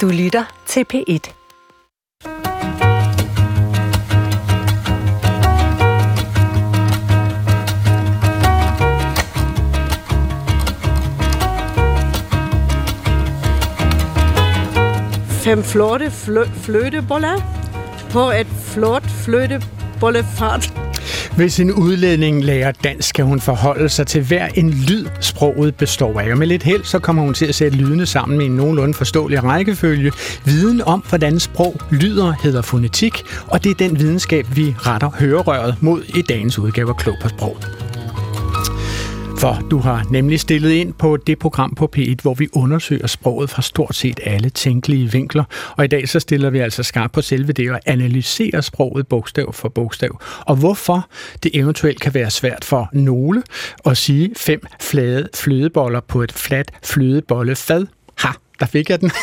[0.00, 1.32] Du lytter til P1.
[15.44, 17.40] Fem flotte flø- fløteboller
[18.10, 20.83] på et flot fløtebollefart.
[21.36, 26.20] Hvis en udlænding lærer dansk, skal hun forholde sig til hver en lyd, sproget består
[26.20, 26.32] af.
[26.32, 28.94] Og med lidt held, så kommer hun til at sætte lydene sammen i en nogenlunde
[28.94, 30.12] forståelig rækkefølge.
[30.44, 35.76] Viden om, hvordan sprog lyder, hedder fonetik, og det er den videnskab, vi retter hørerøret
[35.80, 37.56] mod i dagens udgave af Klog på Sprog.
[39.38, 43.50] For du har nemlig stillet ind på det program på P1, hvor vi undersøger sproget
[43.50, 45.44] fra stort set alle tænkelige vinkler.
[45.76, 49.52] Og i dag så stiller vi altså skarpt på selve det at analysere sproget bogstav
[49.52, 50.20] for bogstav.
[50.40, 51.08] Og hvorfor
[51.42, 53.42] det eventuelt kan være svært for nogle
[53.86, 57.86] at sige fem flade flødeboller på et fladt flødebollefad.
[58.18, 58.28] Ha,
[58.60, 59.10] der fik jeg den.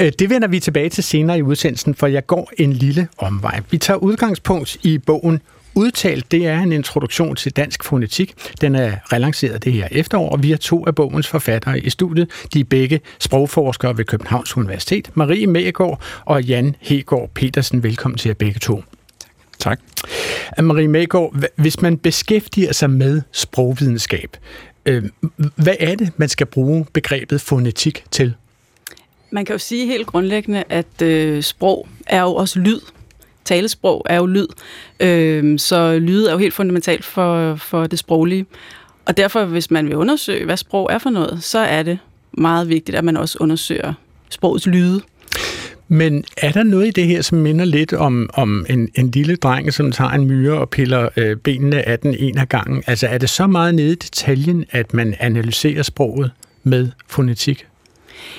[0.00, 3.60] Øh, det vender vi tilbage til senere i udsendelsen, for jeg går en lille omvej.
[3.70, 5.40] Vi tager udgangspunkt i bogen
[5.76, 8.34] Udtalt, det er en introduktion til dansk fonetik.
[8.60, 12.30] Den er relanceret det her efterår, og vi har to af bogens forfattere i studiet.
[12.54, 15.10] De er begge sprogforskere ved Københavns Universitet.
[15.14, 17.82] Marie Mægaard og Jan Hegård Petersen.
[17.82, 18.82] Velkommen til jer begge to.
[19.58, 19.80] Tak.
[20.62, 24.36] Marie Mægaard, hvis man beskæftiger sig med sprogvidenskab,
[24.86, 25.02] øh,
[25.56, 28.34] hvad er det, man skal bruge begrebet fonetik til?
[29.30, 32.80] Man kan jo sige helt grundlæggende, at øh, sprog er jo også lyd
[33.44, 34.46] talesprog er jo lyd,
[35.00, 38.46] øh, så lyd er jo helt fundamentalt for, for det sproglige.
[39.06, 41.98] Og derfor, hvis man vil undersøge, hvad sprog er for noget, så er det
[42.32, 43.94] meget vigtigt, at man også undersøger
[44.30, 45.02] sprogets lyde.
[45.88, 49.36] Men er der noget i det her, som minder lidt om, om en, en lille
[49.36, 52.82] dreng, som tager en myre og piller øh, benene af den en af gangen?
[52.86, 56.30] Altså er det så meget nede i detaljen, at man analyserer sproget
[56.62, 57.66] med fonetik?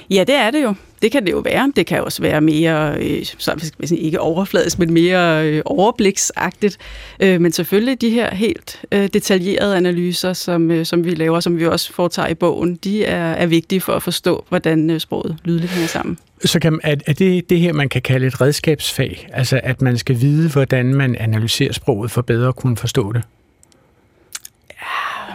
[0.09, 0.75] Ja, det er det jo.
[1.01, 1.71] Det kan det jo være.
[1.75, 6.77] Det kan også være mere, øh, så ikke overfladisk, men mere øh, overbliksagtigt.
[7.19, 11.59] Øh, men selvfølgelig de her helt øh, detaljerede analyser, som, øh, som vi laver, som
[11.59, 15.37] vi også foretager i bogen, de er, er vigtige for at forstå, hvordan øh, sproget
[15.43, 16.17] lydligt hænger sammen.
[16.45, 19.27] Så kan, er, er det det her, man kan kalde et redskabsfag?
[19.33, 23.21] Altså at man skal vide, hvordan man analyserer sproget for bedre at kunne forstå det?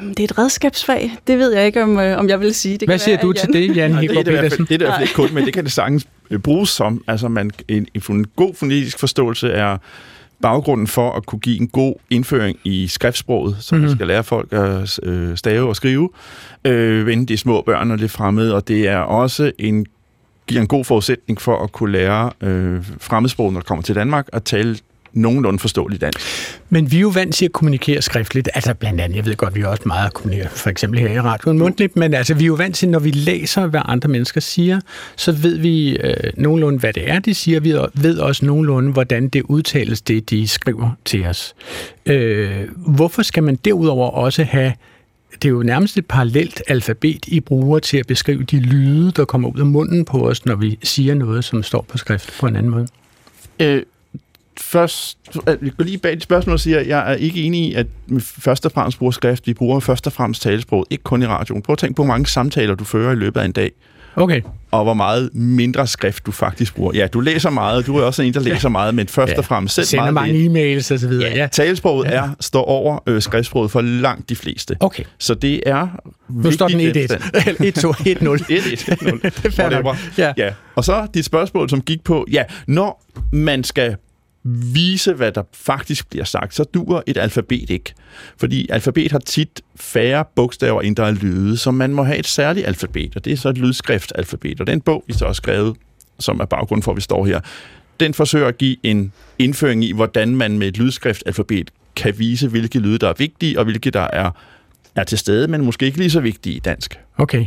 [0.09, 1.17] Det er et redskabsfag.
[1.27, 2.79] Det ved jeg ikke, om, øh, om jeg vil sige.
[2.79, 4.67] Det Hvad siger være, du til det, Jan Nej, det er i hvert Petersen?
[4.67, 7.05] fald, det er fald ikke kun, men det kan det sagtens øh, bruges som.
[7.07, 9.77] Altså man, en, en god fonetisk forståelse er
[10.43, 13.89] baggrunden for at kunne give en god indføring i skriftsproget, som mm-hmm.
[13.89, 16.11] man skal lære folk at øh, stave og skrive,
[16.65, 19.87] øh, enten de små børn og det fremmede, og det er også en
[20.47, 24.29] giver en god forudsætning for at kunne lære øh, fremmedsprog, når det kommer til Danmark,
[24.33, 24.77] at tale
[25.13, 26.21] nogenlunde forståeligt dansk.
[26.69, 28.49] Men vi er jo vant til at kommunikere skriftligt.
[28.55, 31.09] Altså blandt andet, jeg ved godt, vi er også meget at kommunikere, for eksempel her
[31.09, 34.09] i radioen mundtligt, men altså vi er jo vant til, når vi læser, hvad andre
[34.09, 34.81] mennesker siger,
[35.17, 37.61] så ved vi øh, nogenlunde, hvad det er, de siger.
[37.61, 41.55] Vi ved også nogenlunde, hvordan det udtales, det de skriver til os.
[42.07, 44.73] Øh, hvorfor skal man derudover også have
[45.43, 49.25] det er jo nærmest et parallelt alfabet, I bruger til at beskrive de lyde, der
[49.25, 52.47] kommer ud af munden på os, når vi siger noget, som står på skrift på
[52.47, 52.87] en anden måde.
[53.61, 53.83] Øh,
[54.61, 55.19] først,
[55.61, 57.87] vi går lige bag de spørgsmål og siger, at jeg er ikke enig i, at
[58.07, 59.47] vi først og fremmest bruger skrift.
[59.47, 61.63] Vi bruger først og fremmest talesprog, ikke kun i radioen.
[61.63, 63.71] Prøv at tænke på, hvor mange samtaler du fører i løbet af en dag.
[64.17, 64.41] Okay.
[64.71, 66.93] Og hvor meget mindre skrift du faktisk bruger.
[66.95, 68.69] Ja, du læser meget, du er også en, der læser ja.
[68.69, 69.39] meget, men først ja.
[69.39, 71.29] og fremmest selv Sender meget mange e-mails og så videre.
[71.31, 71.47] Ja, Ja.
[71.47, 72.11] talesproget ja.
[72.11, 74.77] er, står over øh, skriftsproget for langt de fleste.
[74.81, 75.05] Okay.
[75.19, 75.89] Så det er
[76.29, 76.83] Nu står den 1-1.
[76.83, 77.01] 1-2, 1-0.
[78.61, 78.91] 1-1.
[79.31, 79.51] 1-1.
[79.51, 79.85] Fair nok.
[79.85, 79.95] Whatever.
[80.19, 80.33] Ja.
[80.37, 80.51] ja.
[80.75, 83.97] Og så dit spørgsmål, som gik på, ja, når man skal
[84.45, 87.95] vise, hvad der faktisk bliver sagt, så duer et alfabet ikke.
[88.37, 92.27] Fordi alfabet har tit færre bogstaver, end der er lyde, så man må have et
[92.27, 94.61] særligt alfabet, og det er så et lydskriftalfabet.
[94.61, 95.77] Og den bog, vi så har skrevet,
[96.19, 97.41] som er baggrund for, at vi står her,
[98.01, 102.79] den forsøger at give en indføring i, hvordan man med et lydskriftalfabet kan vise, hvilke
[102.79, 104.31] lyde, der er vigtige, og hvilke der er
[105.01, 106.99] er til stede, men måske ikke lige så vigtige i dansk.
[107.19, 107.45] Okay.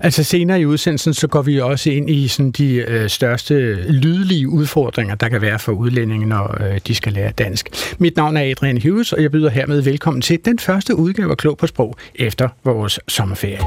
[0.00, 4.48] Altså senere i udsendelsen, så går vi også ind i sådan de øh, største lydlige
[4.48, 7.68] udfordringer, der kan være for udlændinge, når øh, de skal lære dansk.
[7.98, 11.36] Mit navn er Adrian Hughes, og jeg byder hermed velkommen til den første udgave af
[11.36, 13.58] Klog på Sprog efter vores sommerferie.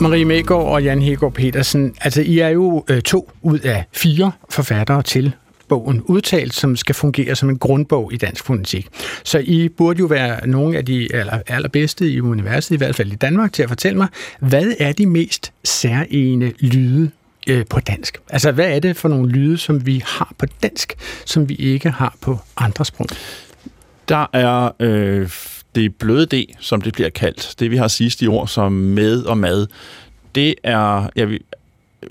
[0.00, 4.32] Marie Mægaard og Jan Hegård Petersen, altså I er jo øh, to ud af fire
[4.50, 5.32] forfattere til
[5.70, 8.88] bogen udtalt, som skal fungere som en grundbog i dansk fonetik.
[9.24, 13.12] Så I burde jo være nogle af de aller, allerbedste i universet, i hvert fald
[13.12, 14.08] i Danmark, til at fortælle mig,
[14.40, 17.10] hvad er de mest særlige lyde
[17.48, 18.18] øh, på dansk?
[18.28, 20.94] Altså, hvad er det for nogle lyde, som vi har på dansk,
[21.24, 23.06] som vi ikke har på andre sprog?
[24.08, 25.30] Der er øh,
[25.74, 27.54] det bløde D, som det bliver kaldt.
[27.58, 29.66] Det vi har sidst i ord som med og mad.
[30.34, 31.40] Det er, jeg vil,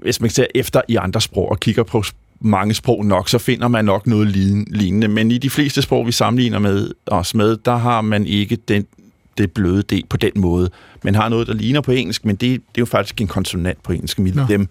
[0.01, 2.03] hvis man ser efter i andre sprog og kigger på
[2.41, 5.07] mange sprog nok, så finder man nok noget lignende.
[5.07, 8.85] Men i de fleste sprog, vi sammenligner med os med, der har man ikke den,
[9.37, 10.69] det bløde D på den måde.
[11.03, 13.83] Man har noget, der ligner på engelsk, men det, det er jo faktisk en konsonant
[13.83, 14.19] på engelsk.
[14.19, 14.67] Med dem.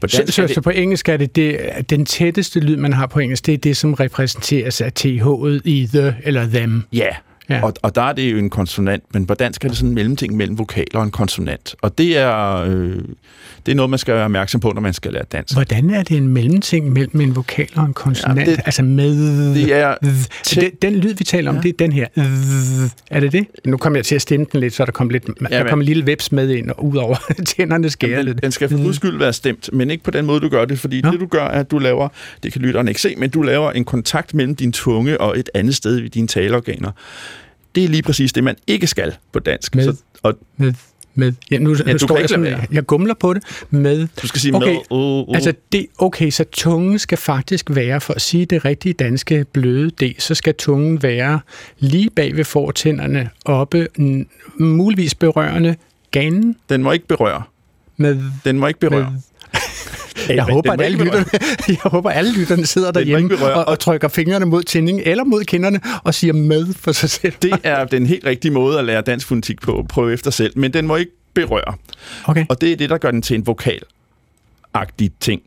[0.00, 0.54] På så, så, det...
[0.54, 1.58] så på engelsk er det, det
[1.90, 5.88] den tætteste lyd, man har på engelsk, det er det, som repræsenteres af TH'et i
[5.92, 6.84] the eller them.
[6.92, 7.08] Ja,
[7.50, 7.62] Ja.
[7.62, 9.94] Og, og der er det jo en konsonant, men på dansk er det sådan en
[9.94, 11.74] mellemting mellem vokaler og en konsonant.
[11.82, 13.02] Og det er, øh,
[13.66, 15.54] det er noget, man skal være opmærksom på, når man skal lære dansk.
[15.54, 18.40] Hvordan er det en mellemting mellem en vokal og en konsonant?
[18.40, 19.54] Ja, det, altså med...
[19.54, 19.94] Det er...
[20.44, 20.62] Til...
[20.62, 21.62] Den, den lyd, vi taler om, ja.
[21.62, 22.06] det er den her.
[23.10, 23.46] Er det det?
[23.64, 25.82] Nu kommer jeg til at stemme den lidt, så der kommer, lidt, ja, der kommer
[25.82, 27.16] en lille vips med ind og ud over
[27.56, 28.42] tænderne skærer Jamen, lidt.
[28.42, 30.78] Den skal for guds skyld være stemt, men ikke på den måde, du gør det,
[30.78, 31.10] fordi ja.
[31.10, 32.08] det, du gør, er, at du laver,
[32.42, 35.50] det kan lytteren ikke se, men du laver en kontakt mellem din tunge og et
[35.54, 36.90] andet sted i dine taleorganer
[37.78, 39.74] det er lige præcis det, man ikke skal på dansk.
[39.74, 40.74] Med, så, og, med,
[41.14, 41.32] med.
[41.50, 43.42] Ja, nu, ja, nu står jeg sådan, jeg gumler på det.
[43.70, 44.08] Med.
[44.22, 44.76] Du skal sige okay, med.
[44.90, 45.34] Uh, uh.
[45.34, 49.90] Altså, det, okay, så tungen skal faktisk være, for at sige det rigtige danske bløde
[49.90, 51.40] D, så skal tungen være
[51.78, 53.88] lige bag ved fortænderne, oppe,
[54.58, 55.76] muligvis berørende
[56.10, 56.56] ganen.
[56.68, 57.42] Den må ikke berøre.
[57.96, 59.10] Med, den må ikke berøre.
[59.10, 59.20] Med,
[60.28, 61.24] jeg, håber, at alle lytterne,
[61.68, 65.44] jeg håber, at alle lytterne sidder derhjemme og, og trykker fingrene mod tændingen eller mod
[65.44, 67.32] kinderne og siger med for sig selv.
[67.42, 69.86] Det er den helt rigtige måde at lære dansk fonetik på.
[69.88, 70.58] Prøve efter selv.
[70.58, 71.74] Men den må ikke berøre.
[72.24, 72.46] Okay.
[72.48, 75.42] Og det er det, der gør den til en vokalagtig ting.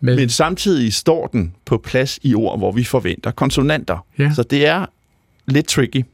[0.00, 4.06] Men, Men samtidig står den på plads i ord, hvor vi forventer konsonanter.
[4.18, 4.32] Ja.
[4.34, 4.86] Så det er
[5.46, 6.04] lidt tricky.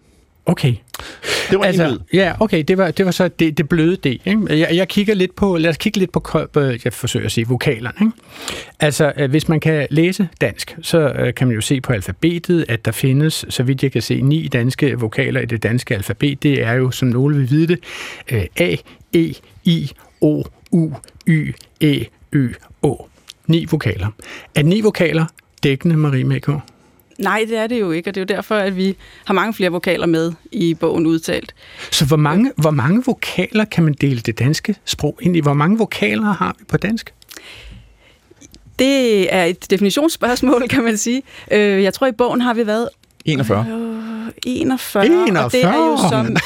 [0.48, 0.74] Okay.
[1.50, 4.06] Det var altså, en Ja, okay, det var, det var så det, det bløde D.
[4.06, 4.40] Ikke?
[4.48, 6.22] Jeg, jeg kigger lidt på, lad os kigge lidt på,
[6.84, 7.96] jeg forsøger at sige vokalerne.
[8.00, 8.12] Ikke?
[8.80, 12.64] Altså, øh, hvis man kan læse dansk, så øh, kan man jo se på alfabetet,
[12.68, 16.42] at der findes, så vidt jeg kan se, ni danske vokaler i det danske alfabet.
[16.42, 17.78] Det er jo, som nogle vil vide det,
[18.32, 18.76] øh, A,
[19.14, 19.32] E,
[19.64, 19.90] I,
[20.20, 20.42] O,
[20.72, 20.92] U,
[21.26, 22.48] Y, E, Ø,
[22.82, 23.08] Å.
[23.46, 24.08] Ni vokaler.
[24.54, 25.24] Er ni vokaler
[25.62, 26.77] dækkende, Marie Mækgaard?
[27.18, 29.54] Nej, det er det jo ikke, og det er jo derfor, at vi har mange
[29.54, 31.54] flere vokaler med i bogen udtalt.
[31.90, 35.40] Så hvor mange, hvor mange vokaler kan man dele det danske sprog ind i?
[35.40, 37.14] Hvor mange vokaler har vi på dansk?
[38.78, 41.22] Det er et definitionsspørgsmål, kan man sige.
[41.50, 42.88] Øh, jeg tror, i bogen har vi været
[43.24, 43.66] 41.
[44.46, 45.06] 41.
[45.06, 45.44] 41.
[45.44, 46.36] Og det er jo som,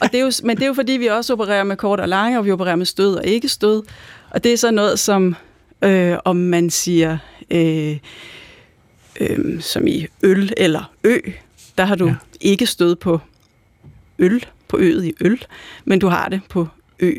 [0.00, 2.08] og det er jo, men det er jo fordi, vi også opererer med kort og
[2.08, 3.82] lange, og vi opererer med stød og ikke stød.
[4.30, 5.36] Og det er så noget som,
[5.82, 7.18] øh, om man siger,
[7.50, 7.96] øh,
[9.22, 11.18] øh, som i øl eller ø,
[11.78, 12.14] der har du ja.
[12.40, 13.20] ikke stød på
[14.18, 15.44] øl, på øet i øl,
[15.84, 16.68] men du har det på
[17.00, 17.12] ø.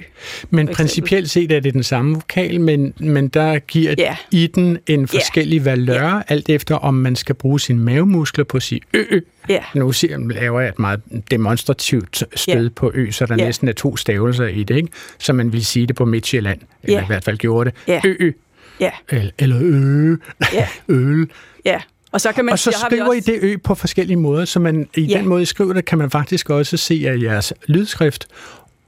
[0.50, 4.16] Men principielt set er det den samme vokal, men, men der giver ja.
[4.32, 5.64] i den en forskellig ja.
[5.64, 6.22] valør, ja.
[6.28, 9.20] alt efter om man skal bruge sine mavemuskler på at sige ø.
[9.50, 9.64] Ja.
[9.76, 9.94] Nu
[10.30, 11.02] laver jeg et meget
[11.32, 12.70] demonstrativt stød ja.
[12.76, 13.46] på ø, så der ja.
[13.46, 14.90] næsten er to stavelser i det, ikke?
[15.20, 16.88] så man vil sige det på Midtjylland, ja.
[16.88, 17.80] eller i hvert fald gjorde det.
[17.88, 18.02] Ja.
[18.06, 18.32] Ø, ø.
[18.80, 18.92] Ja.
[19.10, 20.16] Eller, eller ø.
[20.54, 20.68] Ja.
[20.96, 21.28] Øl.
[21.66, 21.82] Ja,
[22.14, 23.32] og så, kan man, og så skriver også...
[23.32, 25.18] I det ø på forskellige måder, så man, i ja.
[25.18, 28.28] den måde, I skriver det, kan man faktisk også se af jeres lydskrift,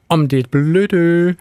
[0.09, 1.33] om det er et blødt ø,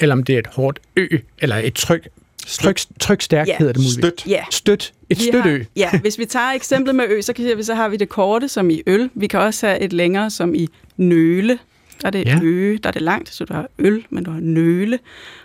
[0.00, 1.06] eller om det er et hårdt ø,
[1.38, 2.08] eller et tryk,
[2.46, 3.56] tryk, tryk stærkt ja.
[3.58, 4.20] hedder det muligt.
[4.20, 4.26] Støt.
[4.26, 4.44] Ja.
[4.50, 4.92] Støt.
[5.10, 5.62] Et vi støt ø.
[5.76, 8.48] ja, hvis vi tager eksemplet med ø, så, kan vi, så har vi det korte
[8.48, 9.10] som i øl.
[9.14, 11.58] Vi kan også have et længere som i nøle.
[12.02, 12.38] Der er det ja.
[12.42, 14.98] ø, der er det langt, så du har øl, men du har nøle.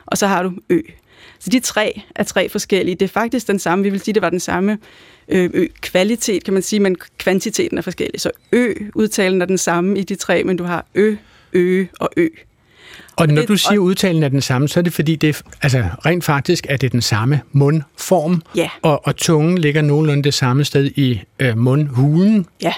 [0.06, 0.82] Og så har du ø.
[1.40, 2.96] Så de tre er tre forskellige.
[2.96, 4.78] Det er faktisk den samme, vi vil sige, det var den samme
[5.30, 8.22] øh, ø, kvalitet, kan man sige, men kvantiteten er forskellig.
[8.22, 11.16] Så ø-udtalen er den samme i de tre, men du har ø,
[11.54, 12.28] ø og ø.
[13.16, 15.16] Og, og når det, du siger, at udtalen er den samme, så er det fordi,
[15.16, 18.70] det altså, rent faktisk er det den samme mundform, ja.
[18.82, 22.46] og, og tungen ligger nogenlunde det samme sted i øh, mundhulen.
[22.62, 22.74] Ja.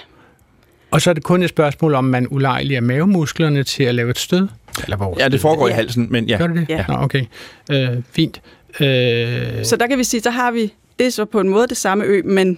[0.91, 4.19] Og så er det kun et spørgsmål, om man ulejliger mavemusklerne til at lave et
[4.19, 4.47] stød.
[4.83, 5.73] Eller hvor ja, det foregår ja.
[5.73, 6.37] i halsen, men ja.
[6.37, 6.69] Gør det det?
[6.69, 6.85] Ja.
[6.87, 7.25] Nå, okay.
[7.71, 8.41] Øh, fint.
[8.79, 9.65] Øh...
[9.65, 11.77] Så der kan vi sige, så har vi det er så på en måde det
[11.77, 12.57] samme ø, men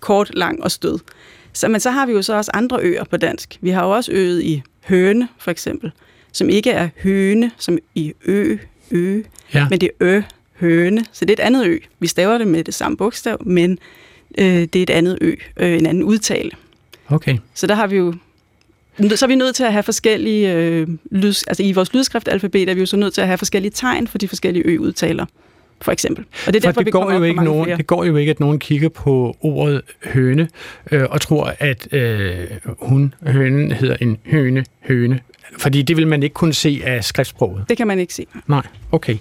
[0.00, 0.98] kort, lang og stød.
[1.52, 3.58] Så, men så har vi jo så også andre øer på dansk.
[3.60, 5.92] Vi har jo også øet i høne, for eksempel,
[6.32, 8.56] som ikke er høne, som i ø,
[8.90, 9.22] ø,
[9.54, 9.66] ja.
[9.70, 10.22] men det er ø,
[10.60, 11.04] høne.
[11.12, 11.78] Så det er et andet ø.
[11.98, 13.78] Vi staver det med det samme bogstav, men
[14.38, 16.50] øh, det er et andet ø, øh, en anden udtale.
[17.08, 17.38] Okay.
[17.54, 18.14] Så der har vi jo
[19.16, 22.74] så er vi nødt til at have forskellige øh, lyd, altså i vores lydskriftalfabet er
[22.74, 25.26] vi jo så nødt til at have forskellige tegn for de forskellige ø-udtaler
[25.80, 26.24] for eksempel.
[26.46, 28.58] Og det er derfor, det går, jo ikke nogen, det går jo ikke, at nogen
[28.58, 30.48] kigger på ordet høne
[30.92, 32.46] øh, og tror, at øh,
[32.80, 35.20] hun, hønen, hedder en høne, høne.
[35.58, 37.64] Fordi det vil man ikke kunne se af skriftsproget.
[37.68, 38.26] Det kan man ikke se.
[38.46, 38.62] Nej,
[38.92, 39.16] okay.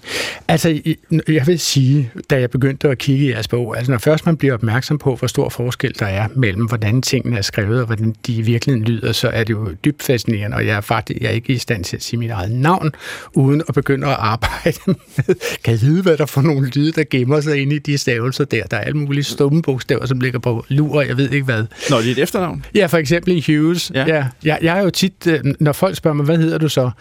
[0.48, 0.82] Altså,
[1.27, 4.38] jeg vil sige, da jeg begyndte at kigge i jeres bog, altså når først man
[4.38, 8.15] bliver opmærksom på, hvor stor forskel der er mellem, hvordan tingene er skrevet, og hvordan
[8.27, 11.27] de i virkeligheden lyder, så er det jo dybt fascinerende, og jeg er faktisk jeg
[11.27, 12.91] er ikke i stand til at sige mit eget navn,
[13.34, 17.41] uden at begynde at arbejde med, kan vide, hvad der for nogle lyde, der gemmer
[17.41, 18.63] sig inde i de stavelser der.
[18.63, 21.65] Der er alle mulige stumme bogstaver, som ligger på lur, jeg ved ikke hvad.
[21.89, 22.65] Nå, det er et efternavn.
[22.75, 23.91] Ja, for eksempel i Hughes.
[23.94, 24.05] Ja.
[24.08, 24.15] Ja.
[24.15, 26.92] Ja, jeg, jeg er jo tit, øh, når folk spørger mig, hvad hedder du så?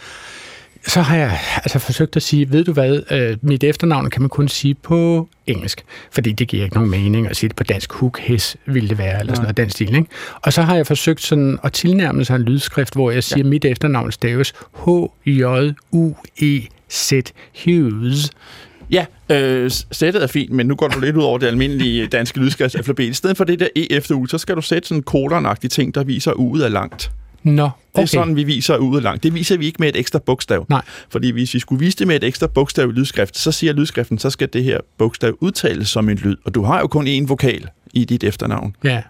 [0.87, 4.29] Så har jeg altså forsøgt at sige, ved du hvad, øh, mit efternavn kan man
[4.29, 7.93] kun sige på engelsk, fordi det giver ikke nogen mening at sige det på dansk.
[7.93, 9.95] Hook, his ville det være, eller sådan noget af den stil.
[9.95, 10.09] Ikke?
[10.43, 13.51] Og så har jeg forsøgt sådan at tilnærme sig en lydskrift, hvor jeg siger, ja.
[13.51, 14.55] mit efternavn staves
[14.87, 15.93] H-J-U-E-Z
[17.65, 18.31] Hughes.
[18.91, 22.39] Ja, øh, sættet er fint, men nu går du lidt ud over det almindelige danske
[22.39, 23.05] lydskriftsalfabet.
[23.05, 25.71] I stedet for det der E efter U, så skal du sætte sådan en kolonagtig
[25.71, 27.11] ting, der viser uget er langt.
[27.43, 28.07] Nå, Det er okay.
[28.07, 29.23] sådan, vi viser uget er langt.
[29.23, 30.67] Det viser vi ikke med et ekstra bogstav.
[30.69, 30.83] Nej.
[31.09, 34.19] Fordi hvis vi skulle vise det med et ekstra bogstav i lydskrift, så siger lydskriften,
[34.19, 36.37] så skal det her bogstav udtales som en lyd.
[36.45, 38.77] Og du har jo kun én vokal i dit efternavn.
[38.85, 39.03] Ja,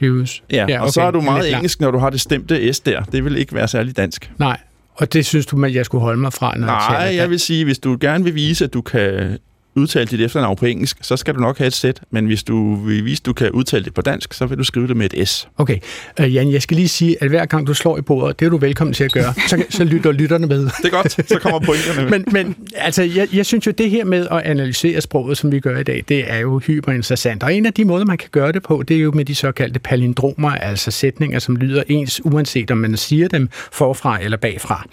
[0.00, 0.42] Hughes.
[0.50, 0.80] Ja, ja okay.
[0.80, 3.02] og så er du meget lidt engelsk, når du har det stemte S der.
[3.02, 4.32] Det vil ikke være særlig dansk.
[4.38, 4.60] Nej,
[4.94, 7.30] og det synes du, at jeg skulle holde mig fra, når jeg Nej, taler jeg
[7.30, 9.38] vil sige, hvis du gerne vil vise, at du kan
[9.76, 12.00] udtale dit efternavn på engelsk, så skal du nok have et sæt.
[12.10, 14.64] Men hvis du vil vise, at du kan udtale det på dansk, så vil du
[14.64, 15.48] skrive det med et S.
[15.56, 15.78] Okay,
[16.20, 18.50] uh, Jan, jeg skal lige sige, at hver gang du slår i bordet, det er
[18.50, 20.64] du velkommen til at gøre, så, så lytter lytterne med.
[20.64, 22.10] Det er godt, så kommer pointerne.
[22.12, 25.60] Men, men altså, jeg, jeg synes jo, det her med at analysere sproget, som vi
[25.60, 27.42] gør i dag, det er jo hyperinteressant.
[27.42, 29.34] Og en af de måder, man kan gøre det på, det er jo med de
[29.34, 34.86] såkaldte palindromer, altså sætninger, som lyder ens, uanset om man siger dem forfra eller bagfra.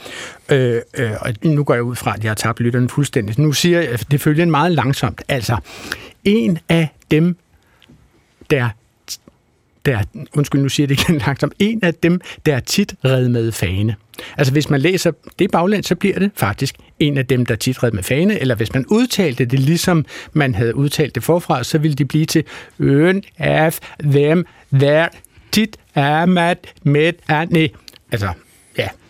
[0.52, 3.40] Øh, øh, og nu går jeg ud fra, at jeg har tabt lytterne fuldstændig.
[3.40, 5.22] Nu siger jeg, det følger en meget langsomt.
[5.28, 5.58] Altså,
[6.24, 7.38] en af dem,
[8.50, 8.70] der
[9.86, 13.28] der, undskyld, nu siger jeg det igen langsomt, en af dem, der er tit red
[13.28, 13.96] med fane.
[14.38, 17.58] Altså hvis man læser det bagland, så bliver det faktisk en af dem, der er
[17.58, 21.64] tit red med fane, eller hvis man udtalte det ligesom man havde udtalt det forfra,
[21.64, 22.44] så ville det blive til
[22.80, 23.74] øen af
[24.04, 24.46] them,
[24.80, 25.08] der
[25.52, 27.70] tit er med, med, er, nej.
[28.12, 28.30] Altså,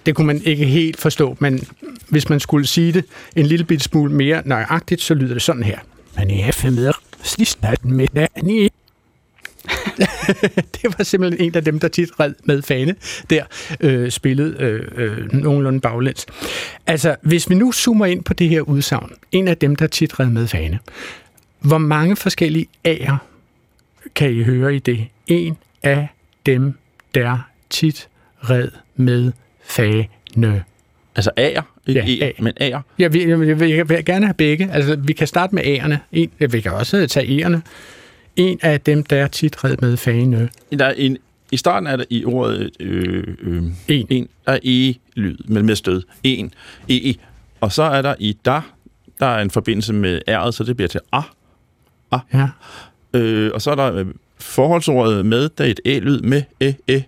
[0.05, 1.67] det kunne man ikke helt forstå, men
[2.07, 5.63] hvis man skulle sige det en lille bitte smule mere nøjagtigt, så lyder det sådan
[5.63, 5.79] her.
[6.17, 8.69] Man er FMR, snart med nej.
[10.81, 12.95] det var simpelthen en af dem, der tit red med fane
[13.29, 13.43] der,
[13.79, 16.25] øh, spillede øh, øh, nogenlunde baglæns.
[16.87, 20.19] Altså, hvis vi nu zoomer ind på det her udsagn, en af dem, der tit
[20.19, 20.79] red med fane,
[21.59, 23.15] hvor mange forskellige A'er
[24.15, 25.07] kan I høre i det?
[25.27, 26.07] En af
[26.45, 26.73] dem,
[27.13, 27.37] der
[27.69, 28.07] tit
[28.49, 29.31] red med
[29.63, 30.63] fane.
[31.15, 32.29] Altså A'er, ikke Ja, ja, A.
[32.29, 32.81] E'er, men A'er.
[32.99, 34.69] Jeg vil, jeg, vil, jeg vil gerne have begge.
[34.71, 35.97] Altså, vi kan starte med A'erne.
[36.11, 37.57] En, vi kan også tage E'erne.
[38.35, 40.49] En af dem, der tit red med fane.
[40.79, 41.17] Der er en,
[41.51, 44.07] I starten er der i ordet øh, øh, En.
[44.09, 46.03] en, der er E-lyd, men med stød.
[46.23, 46.53] En,
[46.89, 47.13] E,
[47.61, 48.61] og så er der i der,
[49.19, 51.21] der er en forbindelse med R'et, så det bliver til A.
[52.33, 52.47] Ja.
[53.13, 54.05] Øh, og så er der øh,
[54.39, 56.99] forholdsordet med, der er et æ-lyd med æ, æ.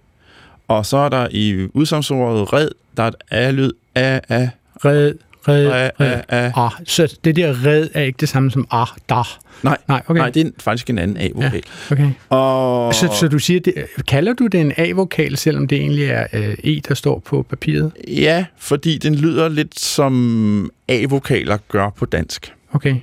[0.71, 4.49] Og så er der i udsagsordet red, der er et a-lyd, a, a,
[4.85, 5.13] Red,
[5.47, 6.21] red, a, red.
[6.29, 6.51] a, a.
[6.65, 9.15] Ah, så det der red er ikke det samme som ah, da.
[9.63, 10.19] Nej, Nej, okay.
[10.19, 11.63] nej, det er faktisk en anden A-vokal.
[11.91, 12.09] Okay.
[12.29, 13.73] Og Så, så du siger, det,
[14.07, 17.91] kalder du det en A-vokal, selvom det egentlig er øh, E, der står på papiret?
[18.07, 22.53] ja, fordi den lyder lidt som A-vokaler gør på dansk.
[22.73, 22.95] Okay.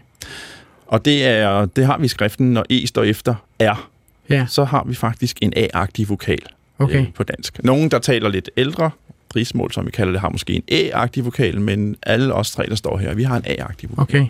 [0.87, 3.89] Og det, er, det har vi i skriften, når E står efter R,
[4.31, 6.39] Ja, så har vi faktisk en A-agtig vokal
[6.79, 7.01] okay.
[7.01, 7.65] øh, på dansk.
[7.65, 8.91] Nogen, der taler lidt ældre,
[9.37, 12.75] rigsmål, som vi kalder det, har måske en A-agtig vokal, men alle os tre, der
[12.75, 14.03] står her, vi har en A-agtig vokal.
[14.21, 14.27] Okay.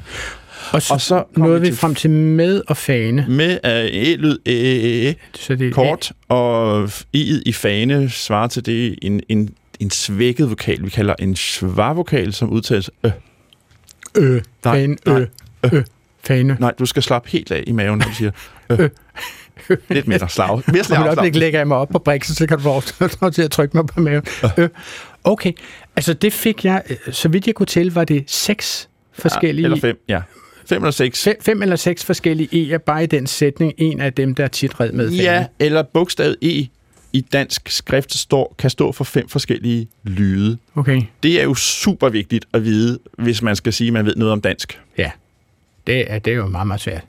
[0.72, 3.26] Og så, Og så nåede vi til- frem til med og fane.
[3.28, 6.84] Med uh, E-lyd, æ, æ, æ, Så det er kort, og
[7.16, 12.32] I'et i fane svarer til det en, en, en svækket vokal, vi kalder en svar-vokal,
[12.32, 13.10] som udtales øh.
[14.14, 15.82] Ø, Nej, fane, nej, ø, ø,
[16.24, 16.56] fane.
[16.60, 18.30] Nej, du skal slappe helt af i maven, når du siger
[18.70, 18.90] øh.
[19.88, 20.48] Lidt mere slag.
[20.48, 22.80] Mere Om et slag øjeblik lægger jeg mig op på briksen, så kan du
[23.18, 24.22] få til at trykke mig på maven.
[24.58, 24.68] Øh.
[25.24, 25.52] Okay,
[25.96, 28.88] altså det fik jeg, øh, så vidt jeg kunne tælle, var det seks
[29.18, 29.64] forskellige...
[29.64, 30.20] Eller fem, ja.
[30.66, 31.24] Fem eller seks.
[31.24, 33.72] Fem, fem eller seks forskellige E'er, bare i den sætning.
[33.78, 35.48] En af dem, der er tit red med Ja, fane.
[35.58, 36.66] eller bogstavet E
[37.12, 40.58] i dansk skrift står, kan stå for fem forskellige lyde.
[40.74, 44.16] Okay, Det er jo super vigtigt at vide, hvis man skal sige, at man ved
[44.16, 44.80] noget om dansk.
[44.98, 45.10] ja.
[45.88, 47.04] Det er, det er jo meget, meget svært.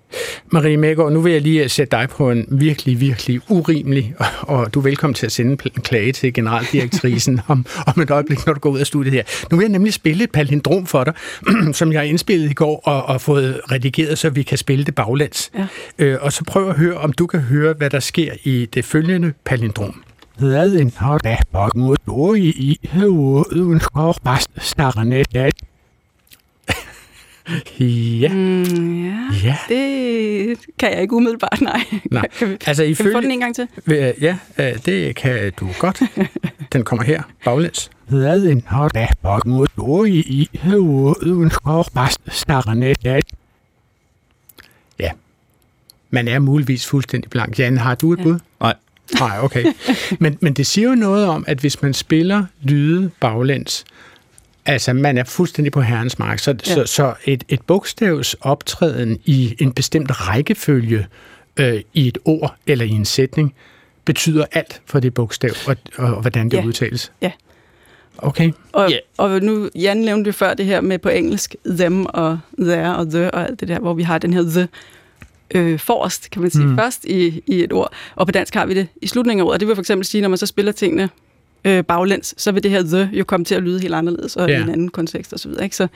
[0.51, 4.74] Marie Mægaard, nu vil jeg lige sætte dig på en virkelig, virkelig urimelig, og, og
[4.74, 8.53] du er velkommen til at sende en klage til generaldirektrisen om, om et øjeblik, når
[8.53, 9.24] du går ud af studiet her.
[9.51, 11.13] Nu vil jeg nemlig spille et palindrom for dig,
[11.75, 14.95] som jeg har indspillet i går og, og fået redigeret, så vi kan spille det
[14.95, 15.51] baglæns.
[15.57, 15.67] Ja.
[16.00, 18.86] Øh, og så prøv at høre, om du kan høre, hvad der sker i det
[18.86, 20.03] følgende palindrom.
[20.38, 22.79] Hvad en har da bakken ud i
[23.51, 25.53] uden skov bare starrende dat.
[27.79, 29.29] Ja, Mm, ja.
[29.43, 29.57] ja.
[29.69, 31.81] Det kan jeg ikke umiddelbart, nej.
[32.11, 32.27] Nej.
[32.39, 33.21] Kan vi, Altså kan vi få ifølge...
[33.21, 33.67] den en gang til?
[34.21, 36.01] Ja, øh, det kan du godt.
[36.73, 37.89] Den kommer her, baglæns.
[38.07, 40.49] Hvad en har da bakken ud i
[41.23, 43.23] uden skov bare starrende dat.
[44.99, 45.11] Ja.
[46.09, 47.59] Man er muligvis fuldstændig blank.
[47.59, 48.23] Jan, har du et Ja.
[48.23, 48.39] bud?
[48.61, 48.73] Nej.
[49.19, 49.65] Nej, okay.
[50.19, 53.85] Men, men det siger jo noget om, at hvis man spiller lyde baglæns,
[54.71, 56.73] altså man er fuldstændig på herrens mark, så, ja.
[56.73, 61.07] Så, så et, et bogstavs optræden i en bestemt rækkefølge
[61.59, 63.53] øh, i et ord eller i en sætning,
[64.05, 66.63] betyder alt for det bogstav, og, og, og hvordan det Ja.
[66.65, 67.11] udtales.
[67.21, 67.31] Ja.
[68.17, 68.51] Okay.
[68.71, 68.93] Og, Ja.
[68.93, 69.01] yeah.
[69.17, 73.09] og nu, Jan nævnte jo før det her med på engelsk, them og there og
[73.09, 74.67] the og alt det der, hvor vi har den her the
[75.55, 76.69] øh, forrest, kan man sige, Mm.
[76.71, 76.77] mm.
[76.77, 77.93] først i, i et ord.
[78.15, 79.59] Og på dansk har vi det i slutningen af ordet.
[79.59, 81.09] Det vil for eksempel sige, når man så spiller tingene
[81.65, 84.49] øh, baglæns, så vil det her the jo komme til at lyde helt anderledes, og
[84.49, 84.59] Ja.
[84.59, 85.51] i en anden kontekst osv.
[85.53, 85.87] Så, så,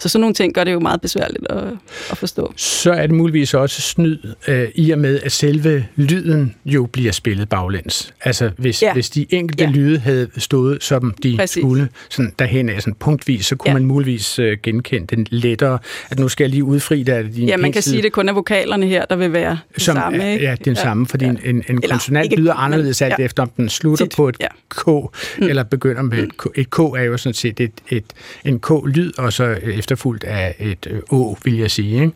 [0.00, 1.64] så sådan nogle ting gør det jo meget besværligt at,
[2.10, 2.52] at forstå.
[2.56, 7.12] Så er det muligvis også snyd, øh, i og med, at selve lyden jo bliver
[7.12, 8.14] spillet baglæns.
[8.24, 8.92] Altså, hvis, ja.
[8.92, 9.70] Hvis de enkelte ja.
[9.70, 11.62] Lyde havde stået, som de Præcis.
[11.62, 13.74] Skulle, sådan derhen af sådan punktvis, så kunne ja.
[13.74, 15.78] Man muligvis øh, genkende den lettere,
[16.10, 18.12] at nu skal jeg lige udfri af din Ja, man kan pensel, sige, at det
[18.12, 20.32] kun er vokalerne her, der vil være de som samme.
[20.32, 20.44] ikke?
[20.44, 21.30] ja, den samme, fordi ja.
[21.30, 23.24] en, en Eller konsonant ikke- lyder anderledes alt ja.
[23.24, 24.46] efter, om den slutter Tit, på et ja.
[24.70, 25.07] k,
[25.38, 25.48] mm.
[25.48, 26.46] eller begynder med et k.
[26.54, 28.04] Et k er jo sådan set et, et,
[28.44, 32.02] en k-lyd, og så efterfulgt af et øh, å, vil jeg sige.
[32.02, 32.12] Ikke?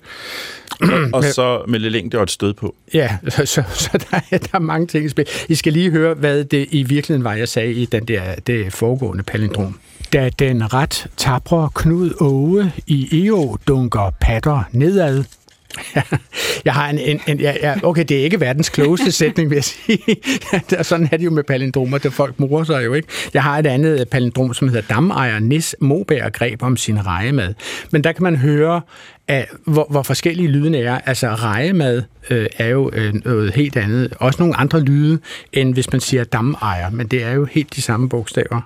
[1.12, 2.74] Og så med lidt længde og et stød på.
[2.94, 5.26] Ja, så, så, så der, er, der er mange ting i spil.
[5.48, 8.72] I skal lige høre, hvad det i virkeligheden var, jeg sagde i den der, det
[8.72, 9.78] foregående palindrom.
[10.12, 15.24] Da den ret tabre Knud Åge i EO dunker patter nedad,
[16.64, 19.56] jeg har en, en, en ja, ja, okay, det er ikke verdens klogeste sætning, vil
[19.56, 20.16] jeg sige.
[20.72, 23.08] Ja, Sådan er det jo med palindromer, det folk morer sig jo ikke.
[23.34, 27.54] Jeg har et andet palindrom, som hedder Damejer Nis Moberg greb om sin rejemad.
[27.90, 28.80] Men der kan man høre,
[29.32, 30.98] af, hvor, hvor forskellige lydene er.
[31.06, 34.12] Altså rejemad øh, er jo øh, noget helt andet.
[34.16, 35.18] Også nogle andre lyde,
[35.52, 38.60] end hvis man siger damejer, men det er jo helt de samme bogstaver.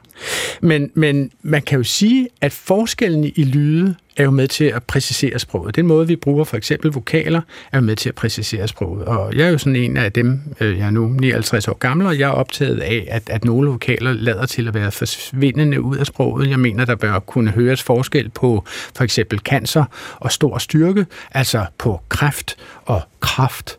[0.60, 4.82] Men, men man kan jo sige, at forskellen i lyde er jo med til at
[4.82, 5.76] præcisere sproget.
[5.76, 7.40] Den måde, vi bruger for eksempel vokaler,
[7.72, 9.04] er jo med til at præcisere sproget.
[9.04, 12.06] Og jeg er jo sådan en af dem, øh, jeg er nu 59 år gammel,
[12.06, 15.96] og jeg er optaget af, at, at nogle vokaler lader til at være forsvindende ud
[15.96, 16.50] af sproget.
[16.50, 18.64] Jeg mener, der bør kunne høres forskel på
[18.96, 19.84] for eksempel cancer
[20.16, 23.78] og stor styrke, altså på kræft og kraft.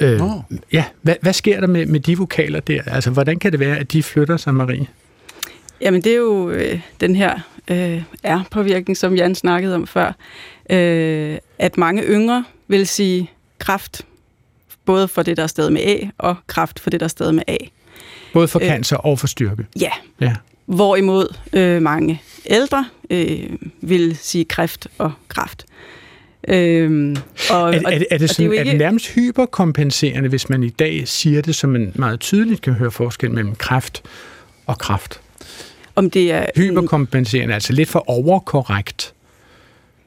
[0.00, 0.42] Øh, Nå.
[0.72, 2.82] ja, hvad, hvad sker der med, med de vokaler der?
[2.86, 4.86] Altså, hvordan kan det være, at de flytter sig, Marie?
[5.80, 10.12] Jamen, det er jo øh, den her øh, R-påvirkning, som Jan snakkede om før.
[10.70, 14.02] Øh, at mange yngre vil sige kraft,
[14.84, 17.34] både for det, der er stadig med A, og kraft for det, der er stadig
[17.34, 17.56] med A.
[18.32, 18.66] Både for Øh.
[18.68, 19.66] cancer og for styrke.
[19.80, 20.34] Ja, Ja.
[20.66, 25.66] hvorimod øh, mange ældre øh, vil sige kræft og kraft.
[26.48, 27.16] Øhm,
[27.50, 30.62] og, Er, er, det, er det og sådan, jo er det nærmest hyperkompenserende, hvis man
[30.62, 34.02] i dag siger det, så man meget tydeligt kan høre forskel mellem kræft
[34.66, 35.20] og kraft?
[35.96, 39.12] om det er Hyperkompenserende, altså lidt for overkorrekt.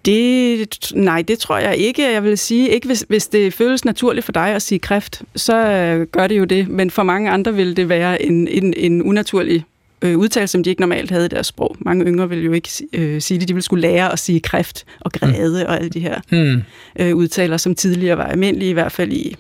[0.06, 2.12] Det, nej, det tror jeg ikke.
[2.12, 5.56] Jeg vil sige, ikke hvis, hvis det føles naturligt for dig at sige kræft, så
[5.56, 6.67] øh, gør det jo det.
[6.67, 9.65] Men for mange andre vil det være en, en, en unaturlig
[10.02, 11.76] øh, udtalelse, som de ikke normalt havde i deres sprog.
[11.80, 13.48] Mange yngre vil jo ikke øh, sige det.
[13.48, 15.70] De vil skulle lære at sige kræft og græde mm.
[15.70, 16.62] og alle de her Hmm.
[17.00, 19.36] øh, udtaler, som tidligere var almindelige, i hvert fald i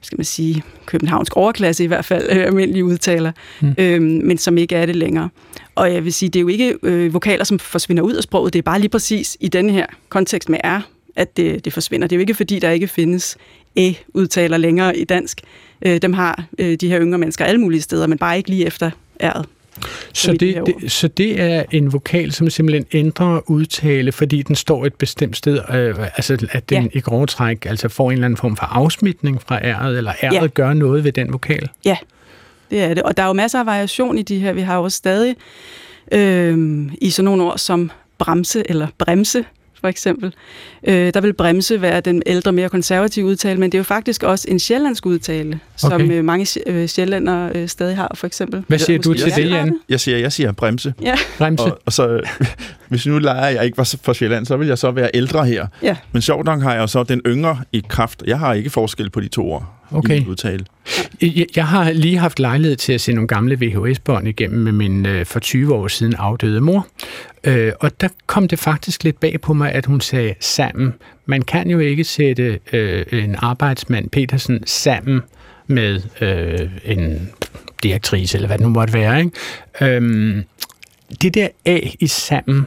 [0.00, 3.68] skal man sige, københavnsk overklasse i hvert fald, øh, almindelige udtaler, Mm.
[3.68, 3.74] mm.
[3.78, 5.28] øhm, men som ikke er det længere.
[5.74, 8.52] Og jeg vil sige, det er jo ikke øh, vokaler, som forsvinder ud af sproget,
[8.52, 10.80] det er bare lige præcis i denne her kontekst med R,
[11.16, 12.06] at det, det forsvinder.
[12.08, 13.36] Det er jo ikke, fordi der ikke findes
[13.76, 15.40] æ-udtaler længere i dansk.
[15.86, 18.66] Øh, dem har øh, de her yngre mennesker alle mulige steder, men bare ikke lige
[18.66, 18.90] efter
[19.22, 19.42] R'et.
[20.12, 24.86] Så det, det, så det er en vokal, som simpelthen ændrer udtale, fordi den står
[24.86, 26.88] et bestemt sted, øh, altså at den Ja.
[26.92, 30.34] i grove træk altså får en eller anden form for afsmitning fra R'et, eller R'et
[30.34, 30.46] Ja.
[30.46, 31.68] gør noget ved den vokal.
[31.84, 31.96] Ja,
[32.70, 33.02] det er det.
[33.02, 34.52] Og der er jo masser af variation i de her.
[34.52, 35.36] Vi har jo også stadig
[36.12, 39.44] øh, i sådan nogle ord som bremse eller bremse,
[39.84, 40.34] for eksempel.
[40.84, 44.22] Øh, der vil bremse være den ældre, mere konservative udtale, men det er jo faktisk
[44.22, 46.10] også en sjællandsk udtale, som Okay.
[46.12, 48.64] øh, mange øh, sjællænder øh, stadig har, for eksempel.
[48.68, 49.78] Hvad siger du til det, Jan?
[49.88, 50.94] Jeg siger, jeg siger bremse.
[51.02, 51.64] Ja, Bremse?
[51.64, 52.20] Og, og så,
[52.88, 55.66] hvis nu leger jeg ikke var fra Sjælland, så vil jeg så være ældre her.
[55.82, 55.96] ja.
[56.12, 58.22] Men sjovt nok har jeg jo så den yngre i kraft.
[58.26, 60.20] Jeg har ikke forskel på de to ord Okay.
[60.22, 60.64] i udtale.
[61.22, 65.06] Jeg, jeg har lige haft lejlighed til at se nogle gamle VHS-bånd igennem med min
[65.06, 66.86] øh, for 20 år siden afdøde mor.
[67.44, 70.94] Øh, og der kom det faktisk lidt bag på mig, at hun sagde sammen.
[71.26, 75.20] Man kan jo ikke sætte øh, en arbejdsmand, Petersen, sammen
[75.66, 77.30] med øh, en
[77.82, 79.18] direktrice, eller hvad det nu måtte være.
[79.18, 79.96] Ikke?
[79.96, 80.44] Øhm,
[81.22, 82.66] det der A i sammen,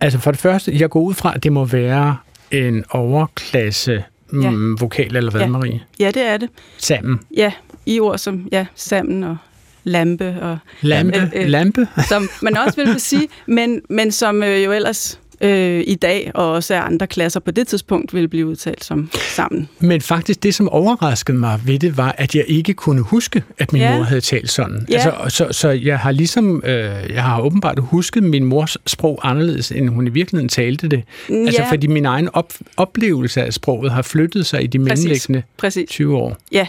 [0.00, 2.16] altså for det første, jeg går ud fra, at det må være
[2.50, 4.50] en overklasse Ja.
[4.50, 5.46] mm, vokal, eller hvad, Ja.
[5.46, 5.80] Marie?
[6.00, 6.48] Ja, det er det.
[6.78, 7.20] Sammen.
[7.36, 7.52] Ja,
[7.86, 9.36] i ord som ja, sammen og
[9.84, 11.18] lampe, og, Lampe.
[11.18, 11.46] Øh, øh.
[11.48, 11.86] Lampe.
[12.08, 16.52] som man også vil sige, men, men som øh, jo ellers øh, i dag, og
[16.52, 19.68] også af andre klasser på det tidspunkt, ville blive udtalt som sammen.
[19.78, 23.72] Men faktisk det, som overraskede mig ved det, var, at jeg ikke kunne huske, at
[23.72, 23.96] min Ja.
[23.96, 24.86] mor havde talt sådan.
[24.90, 24.94] Ja.
[24.94, 26.72] Altså, så, så jeg har ligesom, øh,
[27.14, 31.02] jeg har åbenbart husket min mors sprog anderledes, end hun i virkeligheden talte det.
[31.28, 31.70] Altså Ja.
[31.70, 35.88] fordi min egen op, oplevelse af sproget har flyttet sig i de mellemliggende Præcis.
[35.90, 36.36] 20 år.
[36.52, 36.66] Ja.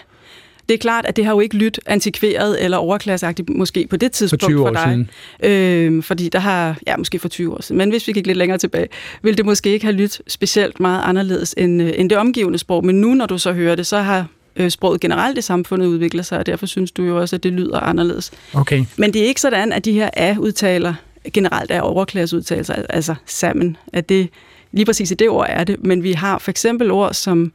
[0.69, 4.08] Det er klart, at det har jo ikke lyttet antikveret eller overklasseagtigt måske på det
[4.08, 5.05] For tidspunkt 20 år for dig.
[5.41, 5.95] siden.
[5.97, 8.38] Øh, fordi der har, ja, måske for 20 år siden, men hvis vi gik lidt
[8.38, 8.88] længere tilbage,
[9.21, 12.86] ville det måske ikke have lyttet specielt meget anderledes end, øh, end det omgivende sprog.
[12.86, 16.25] Men nu, når du så hører det, så har øh, sproget generelt i samfundet udviklet
[16.25, 18.32] sig, og derfor synes du jo også, at det lyder anderledes.
[18.53, 18.86] Okay.
[18.97, 20.93] Men det er ikke sådan, at de her A-udtaler
[21.34, 23.77] generelt er overklasseudtalelser, al- altså sammen.
[23.93, 24.29] At det,
[24.71, 27.51] lige præcis i det ord er det, men vi har for eksempel ord som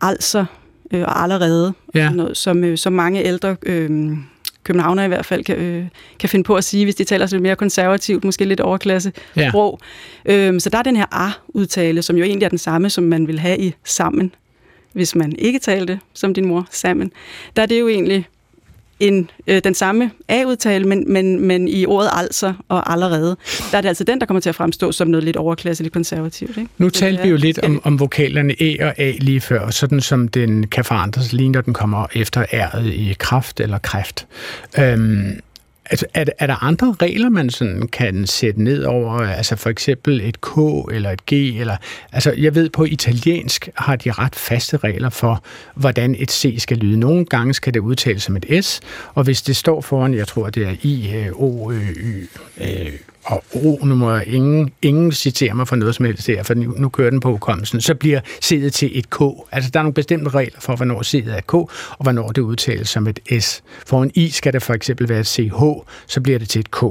[0.00, 0.44] altså
[0.90, 2.00] øh, og allerede, Ja.
[2.04, 4.16] sådan noget, som, øh, som mange ældre øh,
[4.64, 5.84] københavnere i hvert fald kan, øh,
[6.18, 9.48] kan finde på at sige, hvis de taler lidt mere konservativt, måske lidt overklasse Ja.
[9.50, 9.78] sprog.
[10.26, 13.26] Øhm, så der er den her A-udtale, som jo egentlig er den samme, som man
[13.26, 14.34] vil have i sammen,
[14.92, 17.12] hvis man ikke talte som din mor sammen.
[17.56, 18.26] Der er det jo egentlig
[19.00, 23.36] en, øh, den samme A-udtale, men, men, men i ordet altså og allerede,
[23.70, 25.92] der er det altså den, der kommer til at fremstå som noget lidt overklasse, lidt
[25.94, 26.56] konservativt.
[26.56, 26.70] Ikke?
[26.78, 30.00] Nu talte det vi jo lidt om, om vokalerne E og A lige før, sådan
[30.00, 34.26] som den kan forandres lige når den kommer efter R'et i kraft eller kræft.
[34.78, 35.40] Øhm,
[35.90, 39.12] altså, er, er der andre regler, man sådan kan sætte ned over?
[39.12, 40.56] Altså for eksempel et K
[40.92, 41.32] eller et G?
[41.32, 41.76] Eller,
[42.12, 45.42] altså jeg ved, på italiensk har de ret faste regler for,
[45.74, 47.00] hvordan et C skal lyde.
[47.00, 48.80] Nogle gange skal det udtales som et S,
[49.14, 52.28] og hvis det står foran, jeg tror det er I, øh, O, Ø, Y,
[52.60, 52.92] øh,
[53.28, 56.74] og O, nu må ingen, ingen citere mig for noget som helst her, for nu,
[56.76, 59.20] nu kører den på hukommelsen, så bliver C'et til et K.
[59.52, 62.88] Altså der er nogle bestemte regler for, hvornår C'et er K, og hvornår det udtales
[62.88, 63.62] som et S.
[63.86, 65.62] For en I skal det for eksempel være et CH,
[66.06, 66.82] så bliver det til et K.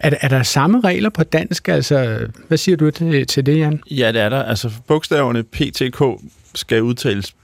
[0.00, 1.68] Er, der- er der samme regler på dansk?
[1.68, 3.80] Altså, hvad siger du til, til det, Jan?
[3.90, 4.42] Ja, det er der.
[4.42, 6.02] Altså, bogstaverne PTK
[6.54, 7.34] skal udtales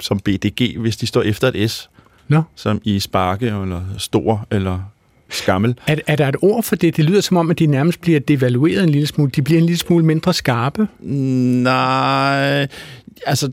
[0.00, 1.90] som BDG, hvis de står efter et S,
[2.28, 2.42] Nå.
[2.54, 4.89] som i sparke, eller stor, eller
[5.30, 5.74] skammel.
[5.86, 6.96] Er, er der et ord for det?
[6.96, 9.30] Det lyder som om, at de nærmest bliver devalueret en lille smule.
[9.30, 10.88] De bliver en lille smule mindre skarpe.
[11.00, 12.68] Nej,
[13.26, 13.50] altså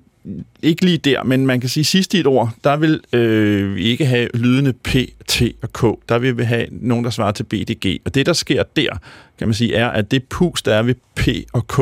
[0.62, 3.84] ikke lige der, men man kan sige, sidst i et ord, der vil øh, vi
[3.84, 4.90] ikke have lydende P,
[5.28, 6.10] T og K.
[6.10, 8.02] Der vil vi have nogen, der svarer til BDG.
[8.06, 8.98] Og det, der sker der,
[9.38, 11.80] kan man sige, er, at det pus, der er ved P og K,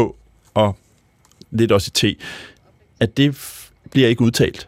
[0.54, 0.78] og
[1.52, 2.20] lidt også i T,
[3.00, 3.38] at det
[3.92, 4.68] bliver ikke udtalt.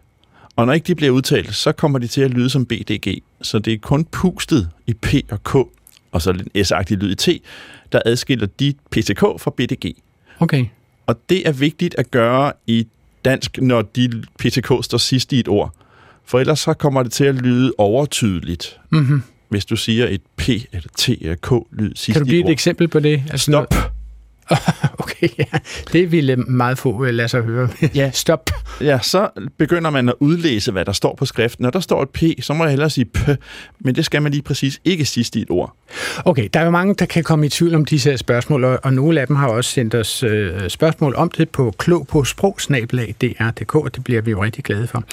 [0.57, 3.21] Og når ikke de bliver udtalt, så kommer de til at lyde som BDG.
[3.41, 5.55] Så det er kun pustet i P og K,
[6.11, 7.43] og så lidt S-agtig lyd i T,
[7.91, 9.95] der adskiller de PTK fra BDG.
[10.39, 10.65] Okay.
[11.07, 12.87] Og det er vigtigt at gøre i
[13.25, 15.73] dansk, når de PTK står sidst i et ord.
[16.25, 19.21] For ellers så kommer det til at lyde overtydeligt, Mm-hmm.
[19.49, 22.43] hvis du siger et P eller T eller K-lyd sidst Kan du i give et
[22.43, 22.51] et ord.
[22.51, 23.23] eksempel på det?
[23.31, 23.73] Altså, Stop.
[24.99, 25.57] Okay, ja.
[25.93, 27.69] Det ville meget få øh, lade sig høre.
[27.95, 28.11] Ja.
[28.23, 28.49] Stop.
[28.81, 31.63] Ja, så begynder man at udlæse, hvad der står på skriften.
[31.63, 33.19] Når der står et P, så må jeg hellere sige P,
[33.79, 35.75] men det skal man lige præcis ikke sidst i et ord.
[36.25, 38.79] Okay, der er jo mange, der kan komme i tvivl om disse her spørgsmål, og,
[38.83, 42.23] og nogle af dem har også sendt os øh, spørgsmål om det på klog på
[42.23, 45.03] sprogsnabelag.dr.dk, og det bliver vi jo rigtig glade for.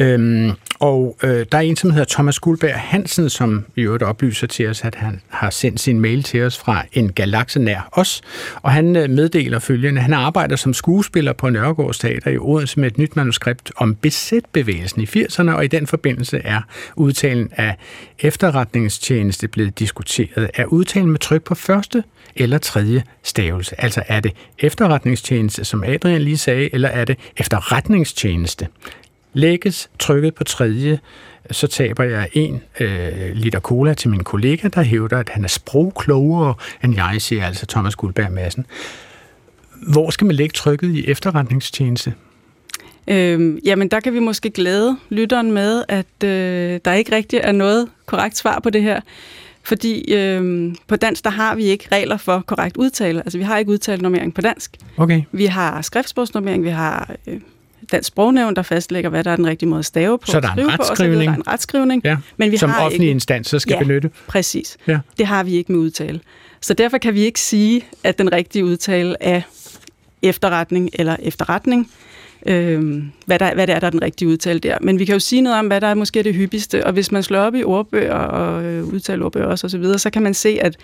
[0.00, 4.46] Øhm, og øh, der er en, som hedder Thomas Guldberg Hansen, som i øvrigt oplyser
[4.46, 8.20] til os, at han har sendt sin mail til os fra en galakse nær os,
[8.62, 10.00] og han øh, meddeler følgende.
[10.00, 15.02] Han arbejder som skuespiller på Nørregårds Teater i Odense med et nyt manuskript om besætbevægelsen
[15.02, 16.60] i 80'erne, og i den forbindelse er
[16.96, 17.76] udtalen af
[18.18, 20.50] efterretningstjeneste blevet diskuteret.
[20.54, 23.80] Er udtalen med tryk på første eller tredje stavelse?
[23.80, 28.68] Altså er det efterretningstjeneste, som Adrian lige sagde, eller er det efterretningstjeneste?
[29.32, 30.98] Lægges trykket på tredje,
[31.50, 35.48] så taber jeg en øh, liter cola til min kollega, der hævder, at han er
[35.48, 36.54] sprogklogere
[36.84, 38.66] end jeg, siger altså Thomas Guldberg Madsen.
[39.92, 42.14] Hvor skal man lægge trykket i efterretningstjeneste?
[43.08, 47.52] Øhm, jamen, der kan vi måske glæde lytteren med, at øh, der ikke rigtig er
[47.52, 49.00] noget korrekt svar på det her.
[49.62, 53.20] Fordi øh, på dansk, der har vi ikke regler for korrekt udtale.
[53.20, 54.76] Altså, vi har ikke udtalenormering på dansk.
[54.96, 55.22] Okay.
[55.32, 57.40] Vi har skriftsprogsnormering, vi har øh,
[57.92, 60.26] dansk sprognævn, der fastlægger, hvad der er den rigtige måde at stave på.
[60.26, 61.22] Så der er en skrive på, så retskrivning.
[61.28, 62.02] Der er en retskrivning.
[62.04, 63.78] Ja, Men vi som har offentlige ikke, instanser skal Ja.
[63.82, 64.10] benytte.
[64.28, 64.76] Præcis.
[64.86, 64.98] Ja.
[65.18, 66.20] Det har vi ikke med udtale.
[66.60, 69.40] Så derfor kan vi ikke sige, at den rigtige udtale er
[70.22, 71.90] efterretning eller efterretning.
[72.46, 74.78] øh, hvad, der, hvad det er, der er den rigtige udtale der.
[74.80, 77.12] Men vi kan jo sige noget om, hvad der er måske det hyppigste, og hvis
[77.12, 80.34] man slår op i ordbøger og øh, udtaleordbøger også, og så videre, så kan man
[80.34, 80.76] se, at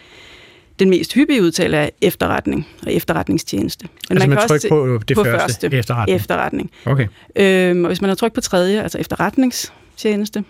[0.78, 3.88] den mest hyppige udtale er efterretning og efterretningstjeneste.
[4.08, 6.16] Men altså man, kan også på det på første, første efterretning.
[6.16, 6.70] efterretning.
[6.84, 7.06] Okay.
[7.36, 10.44] Øhm, og hvis man har trykt på tredje, altså efterretningstjeneste,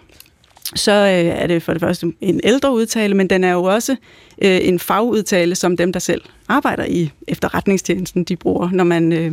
[0.75, 3.97] så øh, er det for det første en ældre udtale, men den er jo også
[4.43, 9.33] øh, en fagudtale, som dem, der selv arbejder i efterretningstjenesten, de bruger, når man øh,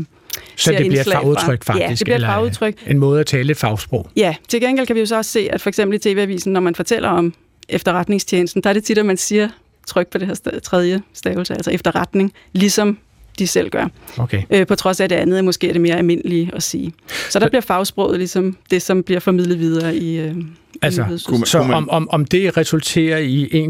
[0.56, 1.74] Så det bliver et fagudtryk fra.
[1.74, 1.90] faktisk?
[1.90, 2.76] Ja, det bliver et eller fagudtryk.
[2.88, 4.10] En måde at tale et fagsprog?
[4.16, 6.60] Ja, til gengæld kan vi jo så også se, at for eksempel i TV-avisen, når
[6.60, 7.34] man fortæller om
[7.70, 9.50] efterretningstjenesten, der er det tit, at man siger,
[9.90, 12.98] tryk på det her tredje stavelse, altså efterretning, ligesom
[13.40, 13.88] de selv gør.
[14.18, 14.44] Okay.
[14.50, 16.94] Øh, på trods af det andet, måske er det mere almindeligt at sige.
[17.30, 20.36] Så der så, bliver fagsproget ligesom det, som bliver formidlet videre i øh,
[20.82, 23.68] Altså, Kunne man- så om, om, om det resulterer i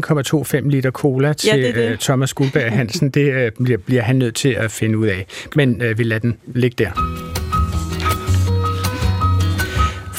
[0.64, 1.90] 1,25 liter cola til det er det.
[1.90, 5.26] øh, Thomas Guldberg Hansen, det øh, bliver, bliver han nødt til at finde ud af.
[5.56, 7.39] Men øh, vi lader den ligge der.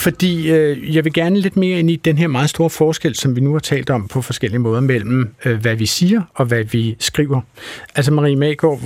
[0.02, 3.36] Fordi øh, jeg vil gerne lidt mere ind i den her meget store forskel, som
[3.36, 6.64] vi nu har talt om på forskellige måder, mellem øh, hvad vi siger og hvad
[6.64, 7.42] vi skriver.
[7.96, 8.80] Altså Marie Magård,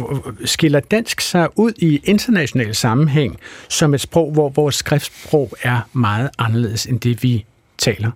[0.45, 3.38] skiller dansk sig ud i international sammenhæng
[3.69, 7.45] som et sprog, hvor vores skriftsprog er meget anderledes end det, vi
[7.78, 8.12] taler?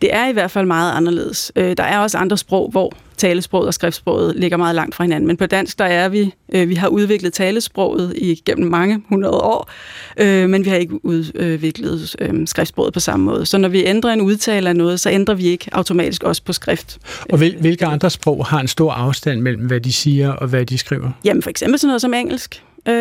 [0.00, 1.52] Det er i hvert fald meget anderledes.
[1.56, 5.26] Øh, der er også andre sprog, hvor talesproget og skriftsproget ligger meget langt fra hinanden.
[5.26, 9.70] Men på dansk, der er vi, øh, vi har udviklet talesproget igennem mange hundrede år,
[10.16, 13.46] øh, men vi har ikke udviklet øh, skriftsproget på samme måde.
[13.46, 16.52] Så når vi ændrer en udtale af noget, så ændrer vi ikke automatisk også på
[16.52, 16.98] skrift.
[17.32, 20.66] Og hvil, hvilke andre sprog har en stor afstand mellem, hvad de siger og hvad
[20.66, 21.10] de skriver?
[21.24, 22.62] Jamen for eksempel sådan noget som engelsk.
[22.88, 22.94] Øh,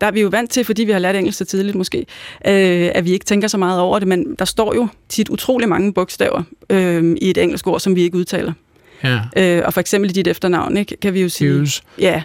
[0.00, 1.98] der er vi jo vant til, fordi vi har lært engelsk så tidligt måske,
[2.46, 5.68] øh, at vi ikke tænker så meget over det, men der står jo tit utrolig
[5.68, 8.52] mange bogstaver øh, i et engelsk ord, som vi ikke udtaler.
[9.04, 9.20] Ja.
[9.36, 11.82] Øh, og for eksempel i dit efternavn, ikke, kan vi jo sige, Hughes.
[11.98, 12.22] ja,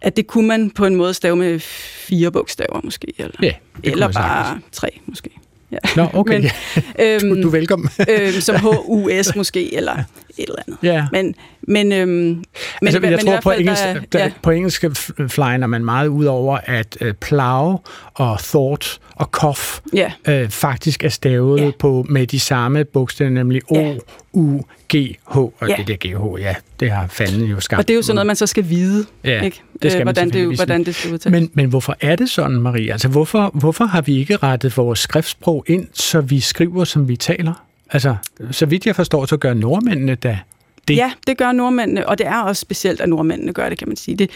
[0.00, 4.12] at det kunne man på en måde stave med fire bogstaver måske, eller, Ja, eller
[4.12, 4.64] bare sagtens.
[4.72, 5.30] tre måske.
[5.72, 5.78] Ja.
[5.96, 6.32] Nå, okay.
[6.40, 6.50] Men,
[6.98, 7.88] Men, øhm, du, du er velkommen.
[8.10, 9.96] øhm, som HUS måske, eller
[10.38, 10.78] et eller andet.
[10.82, 11.06] Ja.
[11.12, 12.44] Men, men, øhm, men,
[12.82, 14.30] altså, men jeg i tror, på fald, engelsk, der er- der, ja.
[14.42, 14.84] på engelsk
[15.28, 17.78] flyner man meget ud over, at uh, plow
[18.14, 19.58] og thought og cough
[19.94, 21.70] Ja, uh, faktisk er stavet Ja.
[21.78, 23.94] på med de samme bogstaver, nemlig O, Ja.
[24.32, 24.60] U,
[24.96, 25.36] G, H.
[25.36, 25.74] Og Ja.
[25.78, 25.96] det der
[26.36, 27.78] GH, ja, det har fanden jo skabt.
[27.80, 29.60] og det er jo sådan noget, man så skal vide, Ja, ikke?
[29.82, 31.40] det skal Øh, man hvordan, det, hvordan det skal udtales.
[31.40, 32.92] Men, men hvorfor er det sådan, Marie?
[32.92, 37.16] Altså, hvorfor, hvorfor har vi ikke rettet vores skriftsprog ind, så vi skriver, som vi
[37.16, 37.64] taler?
[37.94, 38.16] Altså,
[38.50, 40.38] så vidt jeg forstår, så gør nordmændene da
[40.88, 40.96] det.
[40.96, 43.96] Ja, det gør nordmændene, og det er også specielt, at nordmændene gør det, kan man
[43.96, 44.16] sige.
[44.16, 44.30] Det,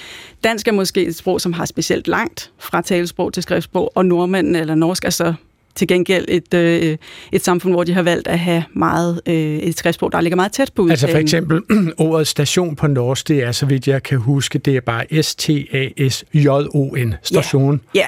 [0.44, 4.60] dansk er måske et sprog, som har specielt langt fra talesprog til skriftsprog, og nordmændene
[4.60, 5.34] eller norsk er så
[5.74, 6.96] til gengæld et, øh,
[7.32, 10.52] et samfund, hvor de har valgt at have meget øh, et skriftsprog, der ligger meget
[10.52, 10.90] tæt på udtalen.
[10.90, 11.62] Altså for eksempel
[11.98, 17.14] ordet station på norsk, det er, så vidt jeg kan huske, det er bare S-T-A-S-J-O-N,
[17.22, 17.80] station.
[17.94, 18.06] Ja,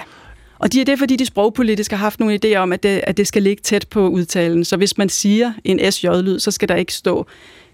[0.60, 3.16] og de er det, fordi de sprogpolitisk har haft nogle idéer om, at det, at
[3.16, 4.64] det skal ligge tæt på udtalen.
[4.64, 7.26] Så hvis man siger en SJ-lyd, så skal der ikke stå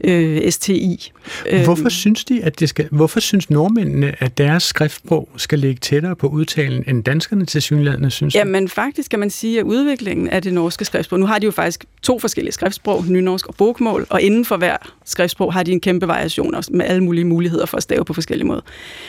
[0.05, 1.13] øh, STI.
[1.47, 1.65] Ja.
[1.65, 6.17] Hvorfor synes de, at det skal, hvorfor synes nordmændene, at deres skriftsprog skal ligge tættere
[6.17, 8.35] på udtalen, end danskerne til synlædende synes?
[8.35, 8.39] de?
[8.39, 11.51] Jamen faktisk kan man sige, at udviklingen af det norske skriftsprog, nu har de jo
[11.51, 15.81] faktisk to forskellige skriftsprog, nynorsk og bogmål, og inden for hver skriftsprog har de en
[15.81, 18.61] kæmpe variation også med alle mulige muligheder for at stave på forskellige måder.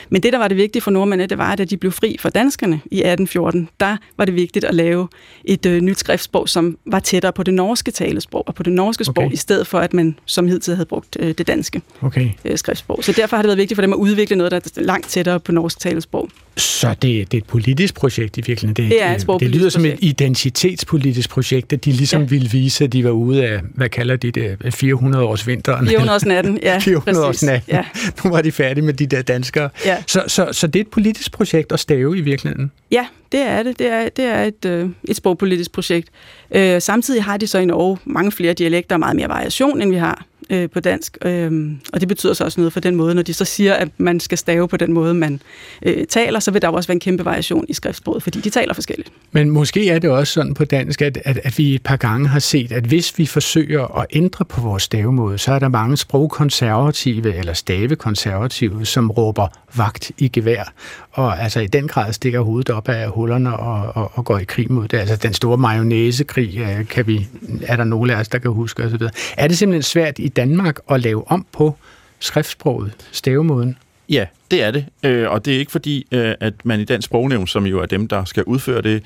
[0.10, 2.18] Men det, der var det vigtige for nordmændene, det var, at da de blev fri
[2.20, 5.08] for danskerne i 1814, der var det vigtigt at lave
[5.46, 9.04] et øh, nyt skriftsprog, som var tættere på det norske talesprog og på det norske
[9.04, 9.34] sprog, Okay.
[9.34, 13.00] i stedet for, at man som hidtil havde brugt øh, det danske Okay, øh, skriftsprog.
[13.04, 15.40] Så derfor har det været vigtigt for dem at udvikle noget, der er langt tættere
[15.40, 16.30] på norsk talesprog.
[16.58, 18.84] så det, det er et politisk projekt i virkeligheden.
[18.84, 20.04] Det, Det er et det sprogpolitisk lyder som et projekt.
[20.04, 22.28] identitetspolitisk projekt, at de ligesom ja.
[22.28, 25.88] Ville vise, at de var ude af, hvad kalder de det, 400 års vinteren.
[25.88, 27.44] 418, ja, 400 års præcis.
[27.48, 27.74] natten.
[27.76, 27.84] Ja,
[28.24, 29.70] Nu var de færdige med de der danskere.
[29.86, 29.98] ja.
[30.08, 32.72] Så, så, så det er et politisk projekt at stave i virkeligheden.
[32.92, 33.80] Ja, det er det.
[33.80, 36.10] Det er, det er et, øh, et sprogpolitisk projekt.
[36.52, 39.92] Øh, samtidig har de så i Norge mange flere dialekter og meget mere variation, end
[39.92, 41.18] vi har øh, på dansk.
[41.26, 43.90] Øh, og det betyder så også noget for den måde, når de så siger, at
[43.98, 45.42] man skal stave på den måde, man
[45.82, 48.50] øh, taler, så vil der jo også være en kæmpe variation i skriftsproget, fordi de
[48.50, 49.12] taler forskelligt.
[49.32, 52.28] Men måske er det også sådan på dansk, at, at, at vi et par gange
[52.28, 55.98] har set, at hvis vi forsøger at ændre på vores stavemåde, så er der mange
[55.98, 60.74] sprogkonservative eller stavekonservative, som råber vagt i gevær.
[61.18, 64.44] Og altså i den grad stikker hovedet op af hullerne og, og, og går i
[64.44, 64.98] krig mod det.
[64.98, 67.28] Altså den store mayonnaisekrig, øh, kan vi,
[67.62, 69.02] er der nogle af os, der kan huske osv.
[69.38, 71.76] Er det simpelthen svært i Danmark at lave om på
[72.20, 73.78] skriftsproget, stavemåden?
[74.10, 74.86] Ja, det er det.
[75.04, 77.86] Øh, og det er ikke fordi, øh, at man i Dansk Sprognævn, som jo er
[77.86, 79.04] dem, der skal udføre det,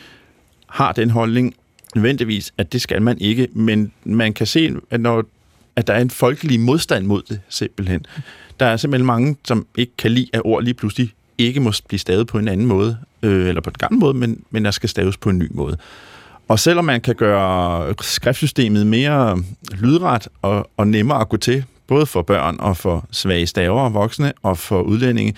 [0.67, 1.55] har den holdning
[1.95, 3.47] nødvendigvis, at det skal man ikke.
[3.53, 5.23] Men man kan se, at, når,
[5.75, 8.05] at der er en folkelig modstand mod det, simpelthen.
[8.59, 11.13] Der er simpelthen mange, som ikke kan lide, at ord lige pludselig
[11.45, 14.43] ikke må blive stavet på en anden måde, øh, eller på en gammel måde, men,
[14.49, 15.77] men der skal staves på en ny måde.
[16.47, 22.05] Og selvom man kan gøre skriftsystemet mere lydret og, og nemmere at gå til, både
[22.05, 25.35] for børn og for svage staver og voksne og for udlændinge,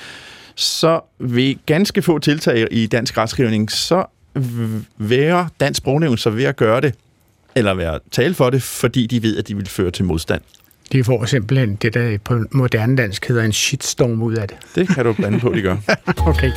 [0.55, 4.05] så ved ganske få tiltag i dansk retskrivning, så
[4.97, 6.95] være dansk sprognævn så ved at gøre det,
[7.55, 10.41] eller være tale for det, fordi de ved, at de vil føre til modstand.
[10.93, 14.57] De får simpelthen det, der på moderne dansk hedder en shitstorm ud af det.
[14.75, 15.77] Det kan du blande på, de gør.
[16.31, 16.51] okay.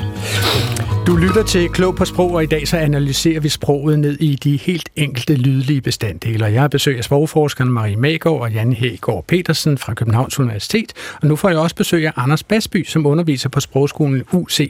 [1.06, 4.36] Du lytter til Klog på Sprog, og i dag så analyserer vi sproget ned i
[4.36, 6.44] de helt enkelte lydlige bestanddele.
[6.44, 10.92] Jeg har besøg af sprogforskeren Marie Magård og Jan Hægaard Petersen fra Københavns Universitet.
[11.22, 14.60] Og nu får jeg også besøg af Anders Basby, som underviser på sprogskolen UC+.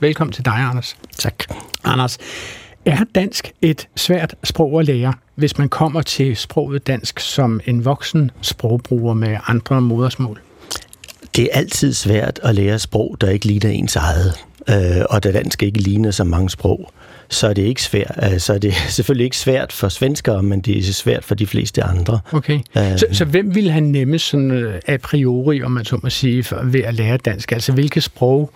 [0.00, 0.96] Velkommen til dig, Anders.
[1.18, 1.44] Tak.
[1.84, 2.18] Anders,
[2.86, 7.84] er dansk et svært sprog at lære, hvis man kommer til sproget dansk som en
[7.84, 10.40] voksen sprogbruger med andre modersmål?
[11.36, 14.34] Det er altid svært at lære sprog, der ikke ligner ens eget,
[14.68, 16.90] øh, og da dansk ikke ligner så mange sprog
[17.30, 18.18] så er det ikke svært.
[18.32, 21.46] Øh, så er det selvfølgelig ikke svært for svenskere, men det er svært for de
[21.46, 22.20] fleste andre.
[22.32, 22.60] Okay.
[22.76, 26.44] Uh, så, så hvem vil have nemmest sådan a priori, om man så må sige,
[26.44, 27.52] for, ved at lære dansk?
[27.52, 28.50] Altså hvilke sprog,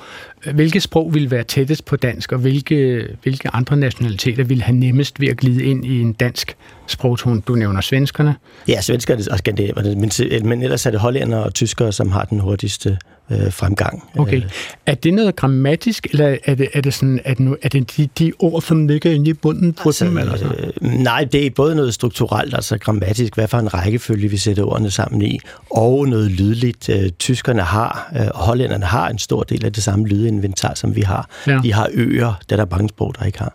[0.54, 5.20] hvilke sprog vil være tættest på dansk, og hvilke, hvilke andre nationaliteter vil have nemmest
[5.20, 6.56] ved at glide ind i en dansk
[6.86, 7.40] sprogtone?
[7.40, 8.34] Du nævner svenskerne.
[8.68, 12.40] Ja, svenskerne og skandinaverne, men, men ellers er det hollændere og tyskere, som har den
[12.40, 12.98] hurtigste
[13.30, 14.02] øh, fremgang.
[14.18, 14.36] Okay.
[14.36, 14.50] Øh.
[14.86, 17.96] Er det noget grammatisk, eller er det, er det, sådan, er det, nu, er det
[17.96, 20.18] de, de ord, som ligger inde i bunden på altså, dem?
[20.18, 20.52] Eller?
[20.58, 24.64] Øh, nej, det er både noget strukturelt, altså grammatisk, hvad for en rækkefølge vi sætter
[24.64, 25.40] ordene sammen i,
[25.70, 26.88] og noget lydligt.
[26.88, 30.96] Øh, tyskerne har, øh, og hollænderne har en stor del af det samme lydinventar, som
[30.96, 31.28] vi har.
[31.46, 31.60] Ja.
[31.62, 33.54] De har øer, der der er mange sprog, der ikke har.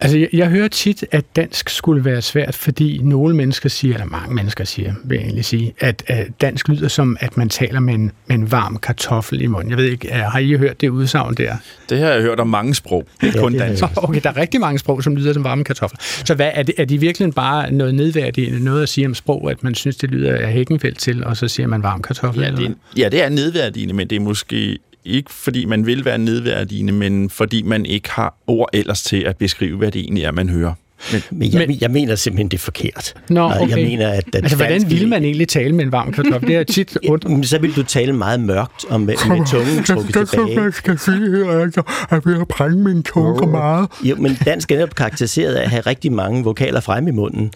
[0.00, 4.06] Altså, jeg, jeg hører tit, at dansk skulle være svært, fordi nogle mennesker siger, eller
[4.06, 7.80] mange mennesker siger, vil jeg egentlig sige, at, at dansk lyder som, at man taler
[7.80, 9.70] med en, med en varm kartoffel i munden.
[9.70, 11.56] Jeg ved ikke, har I hørt det udsagn der?
[11.88, 13.84] Det har jeg hørt om mange sprog, ikke kun dansk.
[13.96, 15.98] Okay, der er rigtig mange sprog, som lyder som varme kartofler.
[16.00, 19.50] Så hvad, er, det, er de virkelig bare noget nedværdigende, noget at sige om sprog,
[19.50, 22.42] at man synes, det lyder af Hækkenfeldt til, og så siger man varm kartoffel?
[22.42, 26.18] Ja, det, ja, det er nedværdigende, men det er måske ikke fordi man vil være
[26.18, 30.32] nedværdigende, men fordi man ikke har ord ellers til at beskrive, hvad det egentlig er,
[30.32, 30.74] man hører.
[31.12, 33.14] Men, men, jeg, men jeg mener simpelthen, det er forkert.
[33.28, 33.68] Nå, okay.
[33.68, 36.48] Jeg mener, at, at altså, hvordan vil man egentlig tale med en varm kartoffel?
[36.48, 37.48] Det er tit ondt.
[37.48, 40.62] Så vil du tale meget mørkt og med, med tungen trukket tilbage.
[40.62, 43.50] Jeg skal sige her, altså, at jeg vil brænde min tunge oh.
[43.50, 43.88] meget.
[44.04, 47.50] Jo, men dansk er karakteriseret af at have rigtig mange vokaler frem i munden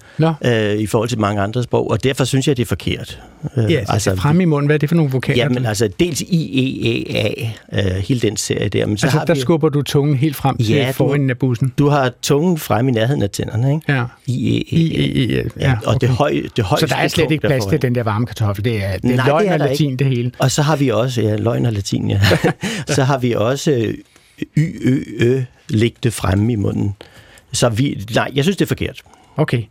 [0.45, 3.21] øh, i forhold til mange andre sprog, og derfor synes jeg, det er forkert.
[3.57, 5.43] Øh, ja, altså, altså frem i munden, hvad er det for nogle vokaler?
[5.43, 8.87] Jamen altså, dels I, E, E, A, øh, hele den serie der.
[8.87, 11.39] Men så altså, har der vi, skubber du tungen helt frem til ja, forenden af
[11.39, 11.73] bussen?
[11.79, 13.93] Du har tungen frem i nærheden af tænderne, ikke?
[13.93, 14.05] Ja.
[14.27, 15.75] I, E, E, E, E, ja.
[15.87, 18.27] Og det, høj, det højeste Så der er slet ikke plads til den der varme
[18.27, 18.65] kartoffel.
[18.65, 20.33] Det er, det er Nej, løgn det er og latin, det hele.
[20.39, 22.21] Og så har vi også, ja, løgn og latin, ja.
[22.97, 23.95] så har vi også
[24.57, 26.95] Y, Ø, Ø, ligge fremme i munden.
[27.53, 29.03] Så vi, nej, jeg synes, det er forkert.
[29.37, 29.63] Okay.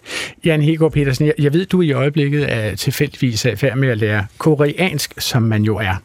[0.45, 3.97] Jan Hegård Petersen, jeg, jeg ved, du i øjeblikket er tilfældigvis er færdig med at
[3.97, 5.95] lære koreansk, som man jo er.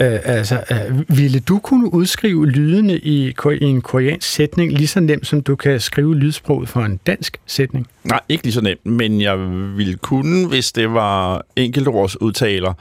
[0.00, 5.00] Øh, altså, øh, ville du kunne udskrive lydene i, i en koreansk sætning lige så
[5.00, 7.86] nemt, som du kan skrive lydsproget for en dansk sætning?
[8.04, 9.38] Nej, ikke lige så nemt, men jeg
[9.76, 12.72] ville kunne, hvis det var enkeltårsudtaler.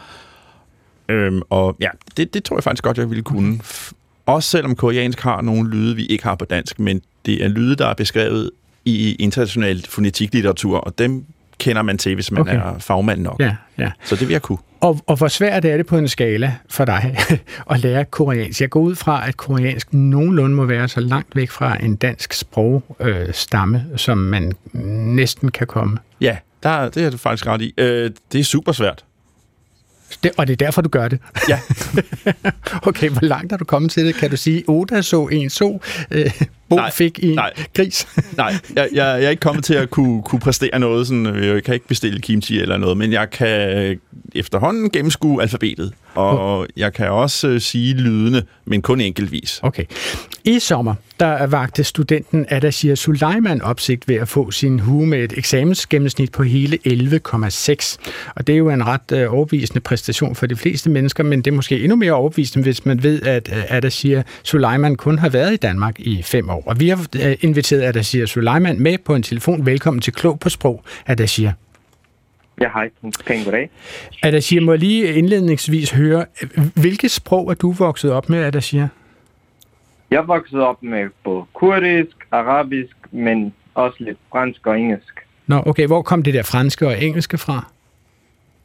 [1.09, 3.59] Øhm, og ja, det, det tror jeg faktisk godt, jeg ville kunne.
[4.25, 7.75] Også selvom koreansk har nogle lyde, vi ikke har på dansk, men det er lyde,
[7.75, 8.51] der er beskrevet
[8.85, 11.25] i international fonetiklitteratur, og dem
[11.57, 12.55] kender man til, hvis man okay.
[12.55, 13.39] er fagmand nok.
[13.39, 13.91] Ja, ja.
[14.03, 14.57] Så det vil jeg kunne.
[14.81, 17.17] Og, og hvor svært er det på en skala for dig
[17.71, 18.61] at lære koreansk?
[18.61, 22.33] Jeg går ud fra, at koreansk nogenlunde må være så langt væk fra en dansk
[22.33, 24.53] sprogstamme, øh, som man
[25.15, 25.97] næsten kan komme.
[26.21, 27.73] Ja, der, det er du faktisk ret i.
[27.77, 29.03] Øh, det er super svært.
[30.23, 31.19] Det, og det er derfor, du gør det?
[31.49, 31.59] Ja.
[32.89, 34.15] okay, hvor langt er du kommet til det?
[34.15, 35.79] Kan du sige, Oda så en så,
[36.11, 36.31] øh,
[36.73, 38.07] Bo nej, fik i nej, gris?
[38.37, 41.07] nej, jeg, jeg, jeg er ikke kommet til at kunne, kunne præstere noget.
[41.07, 43.99] Sådan, jeg kan ikke bestille kimchi eller noget, men jeg kan
[44.35, 45.93] efterhånden gennemskue alfabetet.
[46.15, 49.59] Og jeg kan også øh, sige lydene, men kun enkeltvis.
[49.63, 49.85] Okay.
[50.43, 55.33] I sommer, der vagte studenten Adashir Suleiman opsigt ved at få sin hue med et
[55.37, 57.97] eksamensgennemsnit på hele 11,6.
[58.35, 61.51] Og det er jo en ret øh, overbevisende præstation for de fleste mennesker, men det
[61.51, 65.53] er måske endnu mere overbevisende, hvis man ved, at øh, Adashir Suleiman kun har været
[65.53, 66.63] i Danmark i fem år.
[66.65, 69.65] Og vi har øh, inviteret Adashir Suleiman med på en telefon.
[69.65, 71.62] Velkommen til Klog på Sprog, Adashir.
[72.61, 72.89] Ja, hej.
[73.25, 73.69] Pæn goddag.
[74.23, 76.25] Adashir, må jeg lige indledningsvis høre,
[76.75, 78.87] hvilket sprog er du vokset op med, Adashir?
[80.11, 85.19] Jeg voksede op med på kurdisk, arabisk, men også lidt fransk og engelsk.
[85.47, 85.87] Nå, okay.
[85.87, 87.71] Hvor kom det der franske og engelske fra?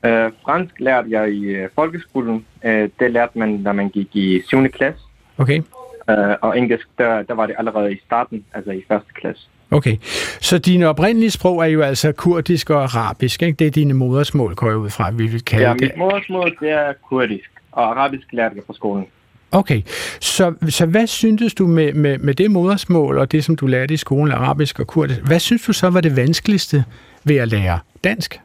[0.07, 2.45] Uh, fransk lærte jeg i uh, folkeskolen.
[2.65, 4.69] Uh, det lærte man, da man gik i 7.
[4.69, 5.01] klasse.
[5.39, 5.63] Okay.
[6.11, 9.49] Øh, og engelsk, der, der var det allerede i starten, altså i første klasse.
[9.71, 9.97] Okay,
[10.41, 13.57] så dine oprindelige sprog er jo altså kurdisk og arabisk, ikke?
[13.57, 15.81] Det er dine modersmål, går jeg ud fra, vi vil kalde Ja, det.
[15.81, 19.07] mit modersmål, det er kurdisk, og arabisk lærte jeg på skolen.
[19.53, 19.83] Okay,
[20.21, 23.95] så, så hvad syntes du med, med, med det modersmål og det, som du lærte
[23.95, 26.85] i skolen, arabisk og kurdisk, hvad synes du så var det vanskeligste
[27.25, 28.41] ved at lære dansk?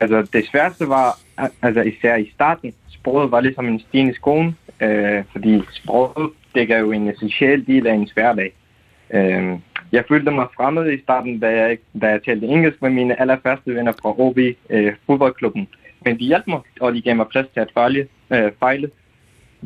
[0.00, 1.18] Altså, det sværeste var,
[1.62, 6.78] altså især i starten, sproget var ligesom en sten i skoen, øh, fordi sproget dækker
[6.78, 8.52] jo en essentiel del af ens hverdag.
[9.14, 9.58] Øh,
[9.92, 13.74] jeg følte mig fremmed i starten, da jeg, da jeg talte engelsk med mine allerførste
[13.74, 14.38] venner fra OB,
[14.70, 15.68] øh, fodboldklubben.
[16.04, 18.06] Men de hjalp mig, og de gav mig plads til at fejle.
[18.32, 18.90] Øh, fejle.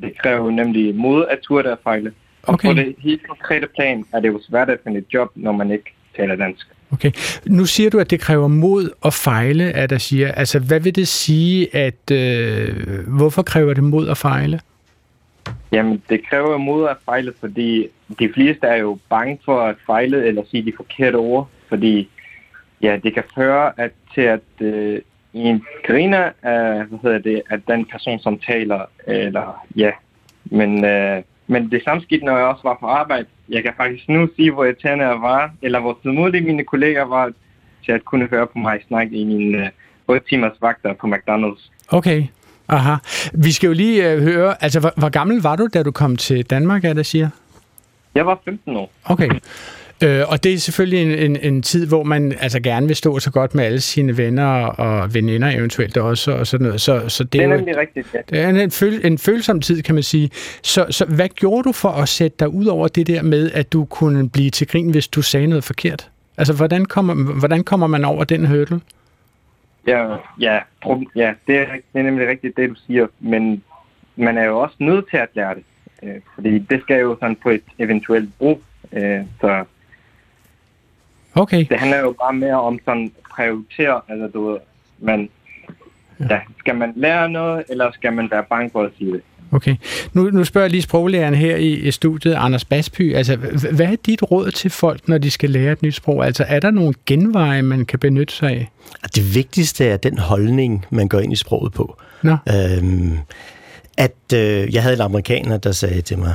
[0.01, 2.13] Det kræver nemlig mod at turde at fejle.
[2.43, 2.69] Og Okay.
[2.69, 5.71] på det helt konkrete plan er det jo svært at finde et job, når man
[5.71, 6.67] ikke taler dansk.
[6.93, 7.13] Okay.
[7.47, 10.33] Nu siger du, at det kræver mod at fejle, at der siger.
[10.33, 12.11] Altså, hvad vil det sige, at...
[12.13, 14.61] Øh, hvorfor kræver det mod at fejle?
[15.75, 20.27] Jamen, det kræver mod at fejle, fordi de fleste er jo bange for at fejle
[20.27, 22.09] eller sige de forkerte ord, fordi
[22.83, 25.01] ja, det kan føre at, til, at øh,
[25.33, 29.91] en griner af, hvad hedder det, at den person, som taler, eller ja,
[30.45, 33.27] men, øh, men det samme skete, når jeg også var på arbejde.
[33.49, 37.33] Jeg kan faktisk nu sige, hvor irriterende jeg var, eller hvor tålmodige mine kolleger var
[37.85, 39.71] til at kunne høre på mig snakke i mine øh,
[40.09, 41.71] 8 timers vagter på McDonald's.
[41.89, 42.27] Okay.
[42.69, 42.95] Aha.
[43.33, 46.17] Vi skal jo lige øh, høre, altså, hvor, hvor gammel var du, da du kom
[46.17, 47.29] til Danmark, er det siger?
[48.15, 48.91] Jeg var 15 år.
[49.05, 49.31] Okay.
[50.03, 53.19] Øh, og det er selvfølgelig en, en, en tid, hvor man altså gerne vil stå
[53.19, 56.81] så godt med alle sine venner og veninder eventuelt også, og sådan noget.
[56.81, 58.19] Så, så det, Det er er nemlig rigtigt, ja.
[58.31, 60.31] det er en, føl, en følsom tid, kan man sige.
[60.63, 63.73] Så, så hvad gjorde du for at sætte dig ud over det der med, at
[63.73, 66.11] du kunne blive til grin, hvis du sagde noget forkert?
[66.37, 68.81] Altså, hvordan kommer, hvordan kommer man over den hurdle?
[69.87, 70.61] Ja, ja,
[71.17, 73.63] ja det, er, det er nemlig rigtigt, det du siger, men
[74.17, 75.65] man er jo også nødt til at lære det,
[76.03, 78.63] øh, fordi det skal jo sådan på et eventuelt brug,
[78.93, 79.65] øh, så
[81.37, 81.67] Okay.
[81.69, 84.59] det handler jo bare mere om sådan prioritere, altså du ved,
[84.99, 85.31] man,
[86.31, 89.23] ja, skal man lære noget, eller skal man være bange for at sige det?
[89.55, 89.77] Okay.
[90.13, 93.15] Nu, nu spørger jeg lige sproglæreren her i, i studiet, Anders Basby.
[93.15, 93.37] Altså,
[93.73, 96.27] hvad er dit råd til folk, når de skal lære et nyt sprog?
[96.27, 98.71] Altså, er der nogle genveje, man kan benytte sig af?
[99.15, 101.97] Det vigtigste er den holdning, man går ind i sproget på.
[102.23, 102.37] Nå.
[102.49, 103.19] Øhm,
[103.99, 106.35] at øh, jeg havde en amerikaner, der sagde til mig,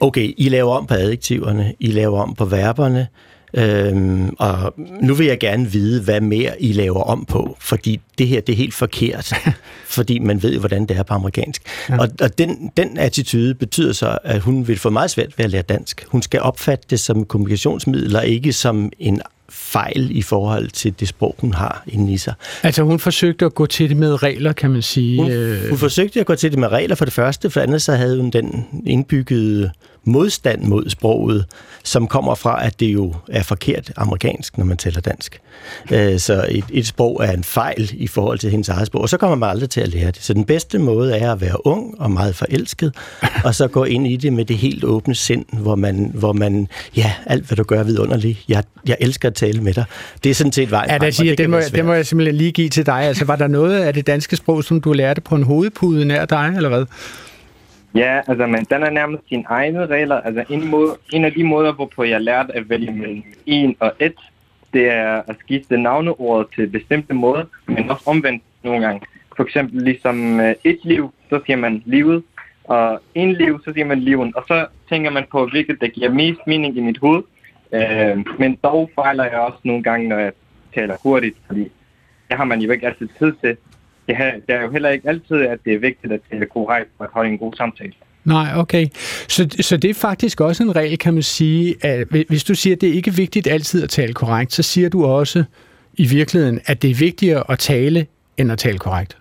[0.00, 3.06] okay, I laver om på adjektiverne, I laver om på verberne,
[3.54, 8.28] øhm, og nu vil jeg gerne vide, hvad mere I laver om på, fordi det
[8.28, 9.32] her det er helt forkert,
[9.96, 11.62] fordi man ved jo, hvordan det er på amerikansk.
[11.88, 11.98] Ja.
[11.98, 15.50] Og, og den, den attitude betyder så, at hun vil få meget svært ved at
[15.50, 16.06] lære dansk.
[16.08, 21.08] Hun skal opfatte det som kommunikationsmiddel, og ikke som en fejl i forhold til det
[21.08, 22.34] sprog, hun har inde i sig.
[22.62, 25.22] Altså, hun forsøgte at gå til det med regler, kan man sige.
[25.22, 27.82] Hun, Øh, hun forsøgte at gå til det med regler for det første, for andet
[27.82, 29.70] så havde hun den indbyggede
[30.06, 31.44] modstand mod sproget,
[31.84, 35.40] som kommer fra, at det jo er forkert amerikansk, når man taler dansk.
[35.92, 39.08] Øh, Så et, et sprog er en fejl i forhold til hendes eget sprog, og
[39.08, 40.18] så kommer man aldrig til at lære det.
[40.20, 42.94] Så den bedste måde er at være ung og meget forelsket,
[43.44, 46.68] og så gå ind i det med det helt åbne sind, hvor man, hvor man
[46.96, 48.38] ja, alt hvad du gør er vidunderligt.
[48.48, 49.84] Jeg, jeg elsker at tale med dig.
[50.24, 52.36] Det er sådan set vejen Ja, der siger, det det, må, det må jeg simpelthen
[52.36, 53.00] lige give til dig.
[53.02, 56.24] Altså, var der noget af det danske sprog, som du lærte på en hovedpude nær
[56.24, 56.84] dig, eller hvad?
[57.96, 60.20] Ja, altså, men den er nærmest sine egne regler.
[60.20, 63.92] Altså, en, måde, en af de måder, hvorpå jeg lærte at vælge mellem en og
[64.00, 64.14] et,
[64.72, 69.00] det er at skifte navneordet til bestemte måder, men også omvendt nogle gange.
[69.36, 72.22] For eksempel ligesom øh, et liv, så siger man livet,
[72.64, 74.36] og en liv, så siger man liven.
[74.36, 77.22] Og så tænker man på, hvilket der giver mest mening i mit hoved.
[77.72, 80.32] Øh, men dog fejler jeg også nogle gange, når jeg
[80.74, 81.70] taler hurtigt, fordi
[82.28, 83.56] det har man jo ikke altid tid til.
[84.06, 86.90] Det, her, det er jo heller ikke altid, at det er vigtigt at tale korrekt
[86.96, 87.92] for at holde en god samtale.
[88.24, 88.86] Nej, okay.
[89.28, 92.76] Så, så det er faktisk også en regel, kan man sige, at hvis du siger,
[92.76, 95.44] at det er ikke vigtigt altid at tale korrekt, så siger du også
[95.94, 99.18] i virkeligheden, at det er vigtigere at tale, end at tale korrekt.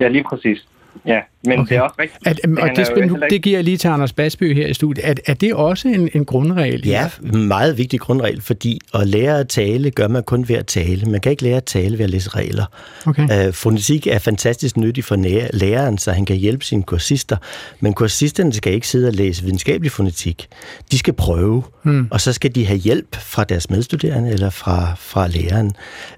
[0.00, 0.66] Ja, lige præcis.
[1.06, 1.68] Ja, men Okay.
[1.68, 2.26] det er også rigtigt.
[2.26, 4.66] At, og handler det, nu, heller ikke- det giver jeg lige til Anders Basby her
[4.66, 5.08] i studiet.
[5.10, 6.86] Er, er det også en, en grundregel?
[6.86, 11.06] Ja, meget vigtig grundregel, fordi at lære at tale gør man kun ved at tale.
[11.10, 12.64] Man kan ikke lære at tale ved at læse regler.
[13.06, 13.46] Okay.
[13.46, 17.36] Øh, fonetik er fantastisk nyttig for næ- læreren, så han kan hjælpe sine kursister.
[17.80, 20.46] Men kursisterne skal ikke sidde og læse videnskabelig fonetik.
[20.92, 22.08] De skal prøve, hmm.
[22.10, 25.72] og så skal de have hjælp fra deres medstuderende eller fra, fra læreren.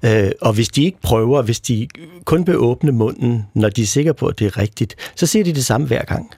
[0.04, 1.88] Øh, og hvis de ikke prøver, hvis de
[2.24, 5.44] kun vil åbne munden, når de er sikre på, at det er rigtigt, så siger
[5.44, 6.30] de det samme hver gang.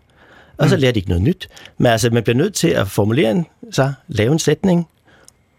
[0.58, 1.48] Og så lærer de ikke noget nyt.
[1.78, 4.88] Men altså, man bliver nødt til at formulere en, så lave en sætning,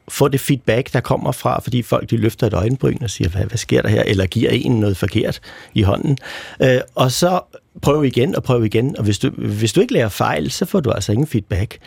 [0.07, 3.45] få det feedback, der kommer fra, fordi folk de løfter et øjenbryn og siger, hvad,
[3.45, 5.39] hvad sker der her, eller giver en noget forkert
[5.73, 6.17] i hånden.
[6.61, 7.39] Øh, og så
[7.81, 10.79] prøv igen og prøv igen, og hvis du, hvis du ikke lærer fejl, så får
[10.79, 11.77] du altså ingen feedback.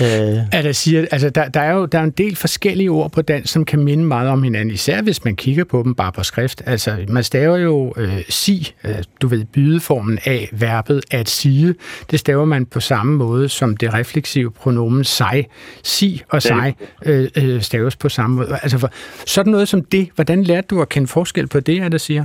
[0.00, 0.06] Øh.
[0.52, 3.22] Er der, siger, altså der, der, er jo der er en del forskellige ord på
[3.22, 6.22] dansk, som kan minde meget om hinanden, især hvis man kigger på dem bare på
[6.22, 6.62] skrift.
[6.66, 11.74] Altså, man staver jo øh, sig, øh, du ved, bydeformen af verbet at sige.
[12.10, 15.46] Det staver man på samme måde som det refleksive pronomen sig.
[15.82, 18.58] Sig og sig øh, øh, staves på samme måde.
[18.62, 18.90] Altså, for,
[19.26, 22.24] sådan noget som det, hvordan lærte du at kende forskel på det, er der siger?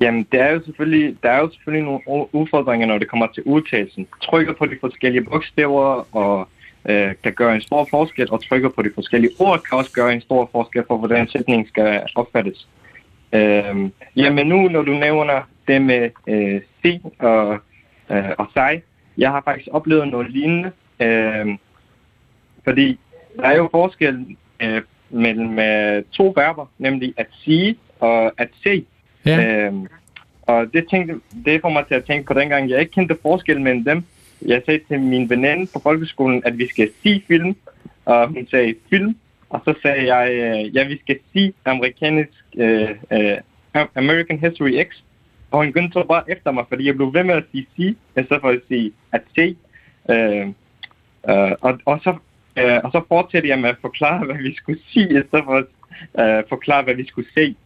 [0.00, 3.42] Jamen, det er jo selvfølgelig, der er jo selvfølgelig nogle udfordringer, når det kommer til
[3.42, 4.06] udtalelsen.
[4.22, 6.48] Trykker på de forskellige bogstaver og
[6.88, 10.12] øh, kan gøre en stor forskel, og trykker på de forskellige ord kan også gøre
[10.12, 12.68] en stor forskel for, hvordan sætningen skal opfattes.
[13.32, 17.58] Øh, jamen nu, når du nævner det med øh, sig og,
[18.10, 18.82] øh, og sig,
[19.18, 20.70] jeg har faktisk oplevet noget lignende,
[21.00, 21.46] øh,
[22.64, 22.98] fordi
[23.36, 28.84] der er jo forskel øh, mellem øh, to verber, nemlig at sige og at se.
[29.26, 29.66] Ja.
[29.66, 29.86] Øhm,
[30.42, 33.60] og det, tænkte, det får mig til at tænke på dengang, jeg ikke kendte forskel
[33.60, 34.04] mellem dem.
[34.46, 37.56] Jeg sagde til min veninde på folkeskolen, at vi skal sige film,
[38.04, 39.16] og hun sagde film.
[39.50, 43.36] Og så sagde jeg, øh, ja, vi skal sige amerikansk, øh, øh,
[43.94, 45.02] American History X.
[45.50, 47.90] Og hun begyndte så bare efter mig, fordi jeg blev ved med at sige sige,
[47.90, 49.56] i stedet for at sige at se.
[50.10, 50.46] Øh,
[51.30, 52.10] øh, og, og, så,
[52.60, 55.56] uh, og så fortsatte jeg med at forklare, hvad vi skulle sige, i stedet for
[55.62, 55.66] at
[56.42, 57.56] uh, forklare, hvad vi skulle se.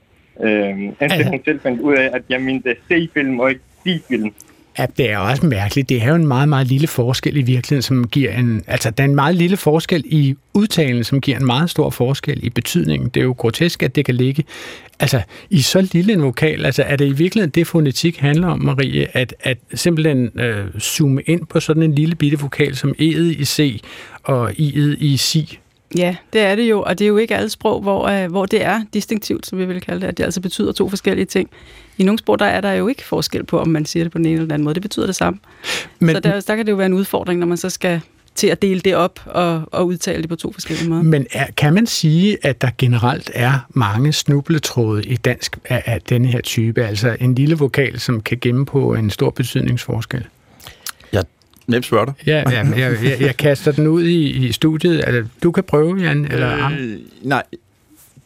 [0.43, 4.33] Øh, indtil hun selv fandt ud af, at jeg mente C-film og ikke C-film.
[4.79, 5.89] Ja, det er også mærkeligt.
[5.89, 8.63] Det er jo en meget, meget lille forskel i virkeligheden, som giver en...
[8.67, 12.45] Altså, der er en meget lille forskel i udtalen, som giver en meget stor forskel
[12.45, 13.09] i betydningen.
[13.09, 14.45] Det er jo grotesk, at det kan ligge
[15.01, 15.21] altså,
[15.51, 16.67] i så lille en vokal.
[16.67, 19.17] Altså, er det i virkeligheden det, fonetik handler om, Marie?
[19.17, 23.45] At, at simpelthen øh, zoome ind på sådan en lille bitte vokal som E'et i
[23.45, 23.81] C
[24.23, 25.59] og I'et i Si?
[25.97, 28.47] Ja, det er det jo, og det er jo ikke alle sprog, hvor, øh, hvor
[28.47, 31.51] det er distinktivt, som vi vil kalde det, at det altså betyder to forskellige ting.
[31.99, 34.19] I nogle sprog, der er der jo ikke forskel på, om man siger det på
[34.19, 34.75] den ene eller den anden måde.
[34.75, 35.39] Det betyder det samme.
[35.99, 38.01] Men, så der, der kan det jo være en udfordring, når man så skal
[38.35, 41.03] til at dele det op og, og udtale det på to forskellige måder.
[41.03, 46.01] Men er, kan man sige, at der generelt er mange snubletråde i dansk af, af
[46.01, 50.27] denne her type, altså en lille vokal, som kan gemme på en stor betydningsforskel?
[51.67, 55.05] Nemt spørger Ja, ja jeg, jeg, jeg kaster den ud i, i studiet.
[55.07, 57.43] Altså, du kan prøve, Jan, eller øh, Nej,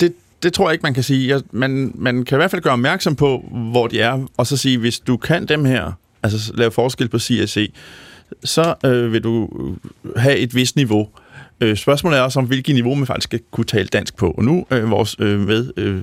[0.00, 0.12] det,
[0.42, 1.28] det tror jeg ikke, man kan sige.
[1.28, 4.56] Jeg, man, man kan i hvert fald gøre opmærksom på, hvor de er, og så
[4.56, 7.72] sige, hvis du kan dem her, altså lave forskel på CSC,
[8.44, 9.48] så øh, vil du
[10.16, 11.08] have et vist niveau.
[11.60, 14.30] Øh, spørgsmålet er også om, hvilket niveau man faktisk skal kunne tale dansk på.
[14.30, 16.00] Og nu øh, vores øh, med øh,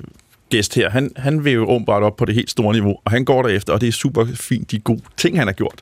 [0.49, 3.25] gæst her, han, han vil jo åbenbart op på det helt store niveau, og han
[3.25, 5.81] går derefter, og det er super fint, de gode ting, han har gjort.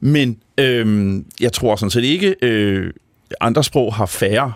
[0.00, 2.92] Men øhm, jeg tror sådan set ikke, øh,
[3.40, 4.52] andre sprog har færre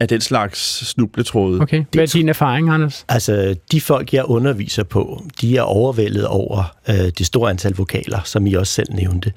[0.00, 1.60] af den slags snubletråde.
[1.60, 1.84] Okay.
[1.92, 3.04] Hvad er din erfaring, Anders?
[3.08, 8.20] Altså, de folk, jeg underviser på, de er overvældet over øh, det store antal vokaler,
[8.24, 9.32] som I også selv nævnte.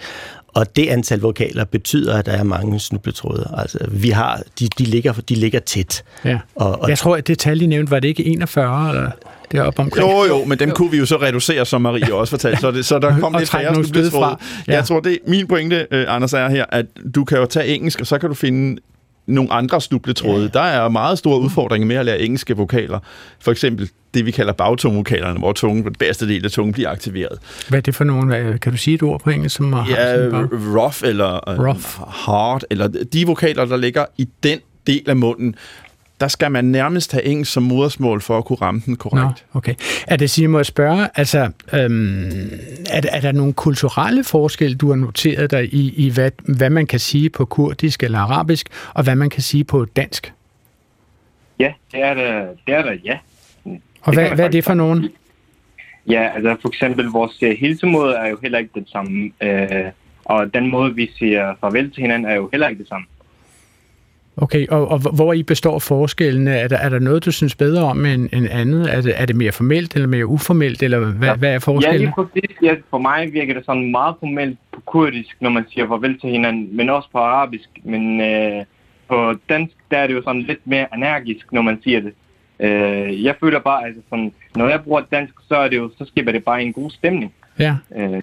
[0.53, 3.53] Og det antal vokaler betyder, at der er mange snubletråde.
[3.57, 6.03] Altså, vi har, de, de, ligger, de ligger tæt.
[6.25, 6.39] Ja.
[6.55, 8.89] Og, og jeg tror, at det tal, I nævnte, var det ikke 41?
[8.89, 9.11] Eller?
[9.51, 10.09] deroppe omkring.
[10.09, 10.75] Jo, jo, men dem jo.
[10.75, 12.61] kunne vi jo så reducere, som Marie også fortalte.
[12.61, 14.37] Så, det, så der kom lidt færre snubletråde.
[14.67, 14.73] Ja.
[14.73, 16.85] Jeg tror, det min pointe, uh, Anders, er her, at
[17.15, 18.81] du kan jo tage engelsk, og så kan du finde
[19.29, 20.43] nogle andre snubletråde.
[20.53, 20.59] Ja.
[20.59, 22.99] Der er meget store udfordringer med at lære engelske vokaler.
[23.39, 27.39] For eksempel det, vi kalder bagtungvokalerne, hvor tungen, den bedste del af tungen bliver aktiveret.
[27.69, 28.59] Hvad er det for nogen?
[28.59, 29.55] Kan du sige et ord på engelsk?
[29.55, 30.15] Som ja,
[30.51, 31.99] rough eller øh, rough.
[32.07, 35.55] hard, eller de vokaler, der ligger i den del af munden,
[36.19, 39.45] der skal man nærmest have engelsk som modersmål for at kunne ramme den korrekt.
[39.53, 39.75] Nå, okay.
[40.07, 42.49] Er det, Signe, må jeg spørge, altså, øhm,
[42.89, 46.87] er, er der nogle kulturelle forskelle, du har noteret dig i, i hvad, hvad man
[46.87, 50.33] kan sige på kurdisk eller arabisk, og hvad man kan sige på dansk?
[51.59, 53.17] Ja, det er der, det er der ja.
[54.01, 55.09] Og hvad, hvad er det for nogen?
[56.07, 59.91] Ja, altså for eksempel vores øh, hilsemåde er jo heller ikke det samme, øh,
[60.25, 63.07] og den måde, vi siger farvel til hinanden, er jo heller ikke det samme.
[64.41, 66.51] Okay, og, og hvor I består forskellene?
[66.51, 68.93] Er der, er der noget, du synes bedre om end, end andet?
[68.93, 71.35] Er det, er det mere formelt eller mere uformelt, eller hvad, ja.
[71.35, 72.01] hvad er forskellen?
[72.01, 72.57] Ja, lige præcis.
[72.63, 76.29] Ja, for mig virker det sådan meget formelt på kurdisk, når man siger farvel til
[76.29, 77.69] hinanden, men også på arabisk.
[77.83, 78.65] Men øh,
[79.07, 82.13] på dansk, der er det jo sådan lidt mere energisk, når man siger det.
[82.59, 86.05] Øh, jeg føler bare, altså sådan, når jeg bruger dansk, så er det jo, så
[86.05, 87.33] skaber det bare en god stemning.
[87.59, 87.75] Ja.
[87.95, 88.21] Øh,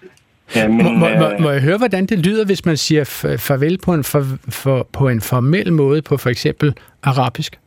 [0.54, 3.04] Ja, men, må, må, må, må jeg høre, hvordan det lyder, hvis man siger
[3.38, 7.58] farvel på en, for, for, på en formel måde på for eksempel arabisk?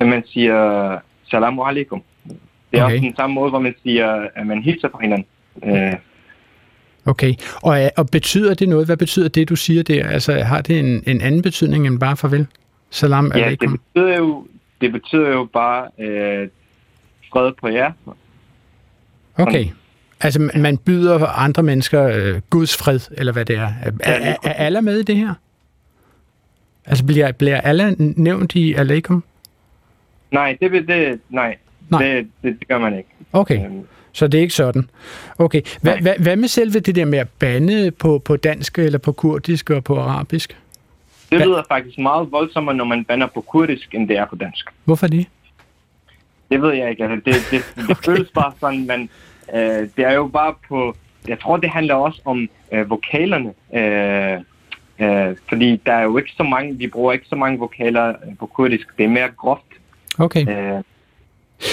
[0.00, 0.98] Man siger
[1.30, 2.02] salamu alaikum.
[2.70, 2.94] Det er okay.
[2.94, 5.26] også den samme måde, hvor man siger, at man hilser på hinanden.
[5.64, 5.94] Øh.
[7.06, 8.86] Okay, og, og betyder det noget?
[8.86, 10.08] Hvad betyder det, du siger der?
[10.08, 12.46] Altså, har det en, en anden betydning end bare farvel?
[12.90, 13.70] Salam ja, alaikum.
[13.70, 14.46] det betyder jo,
[14.80, 16.48] det betyder jo bare øh,
[17.32, 17.92] fred på jer.
[19.38, 19.64] Okay.
[20.20, 23.72] Altså, man byder andre mennesker øh, Guds fred, eller hvad det er.
[23.82, 25.34] Er, er, er alle med i det her?
[26.86, 29.24] Altså, bliver, bliver alle nævnt i Aleikum?
[30.30, 31.56] Nej, det, det, nej.
[31.88, 32.04] Nej.
[32.04, 33.08] Det, det, det gør man ikke.
[33.32, 34.90] Okay, Øhm, så det er ikke sådan.
[35.38, 38.98] Okay, Hva, hva, hvad med selve det der med at bande på, på dansk, eller
[38.98, 40.56] på kurdisk og på arabisk?
[41.30, 44.66] det lyder faktisk meget voldsommere, når man bander på kurdisk, end det er på dansk.
[44.84, 45.26] Hvorfor det?
[46.50, 47.04] Det ved jeg ikke.
[47.04, 48.04] Altså, det det, det okay.
[48.04, 49.10] føles bare sådan, men
[49.54, 50.94] øh, det er jo bare på...
[51.28, 53.52] Jeg tror, det handler også om øh, vokalerne.
[53.74, 54.40] Øh,
[54.98, 56.74] øh, fordi der er jo ikke så mange...
[56.74, 58.96] Vi bruger ikke så mange vokaler øh, på kurdisk.
[58.98, 59.62] Det er mere groft.
[60.18, 60.48] Okay.
[60.48, 60.82] Øh,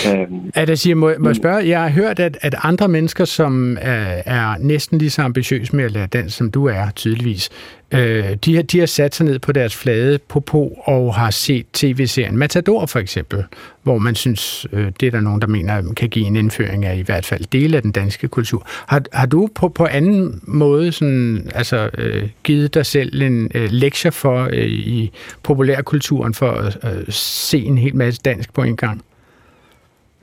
[0.07, 3.25] øh, Er der siger, må, må jeg spørge, jeg har hørt, at, at andre mennesker,
[3.25, 7.49] som er, er næsten lige så ambitiøse med at lære dansk, som du er tydeligvis,
[7.91, 11.65] øh, de, har, de har sat sig ned på deres flade på og har set
[11.73, 13.43] tv-serien Matador for eksempel,
[13.83, 16.97] hvor man synes, øh, det er der nogen, der mener, kan give en indføring af
[16.97, 18.67] i hvert fald dele af den danske kultur.
[18.67, 23.71] Har, har du på, på anden måde sådan, altså, øh, givet dig selv en øh,
[23.71, 25.11] lektie for øh, i
[25.43, 29.01] populærkulturen for at øh, se en hel masse dansk på en gang?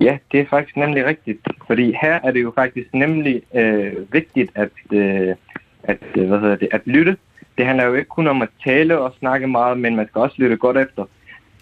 [0.02, 1.38] Ja, det er faktisk nemlig rigtigt.
[1.66, 5.34] Fordi her er det jo faktisk nemlig øh, vigtigt at, øh,
[5.82, 7.16] at, øh, hvad hedder det, at lytte.
[7.58, 10.36] Det handler jo ikke kun om at tale og snakke meget, men man skal også
[10.38, 11.04] lytte godt efter.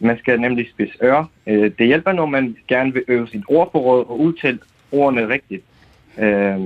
[0.01, 1.25] Man skal nemlig spidse ører.
[1.47, 4.59] Øh, det hjælper, når man gerne vil øve sit ordforråd og udtale
[4.93, 5.65] ordene rigtigt.
[6.19, 6.61] Øh,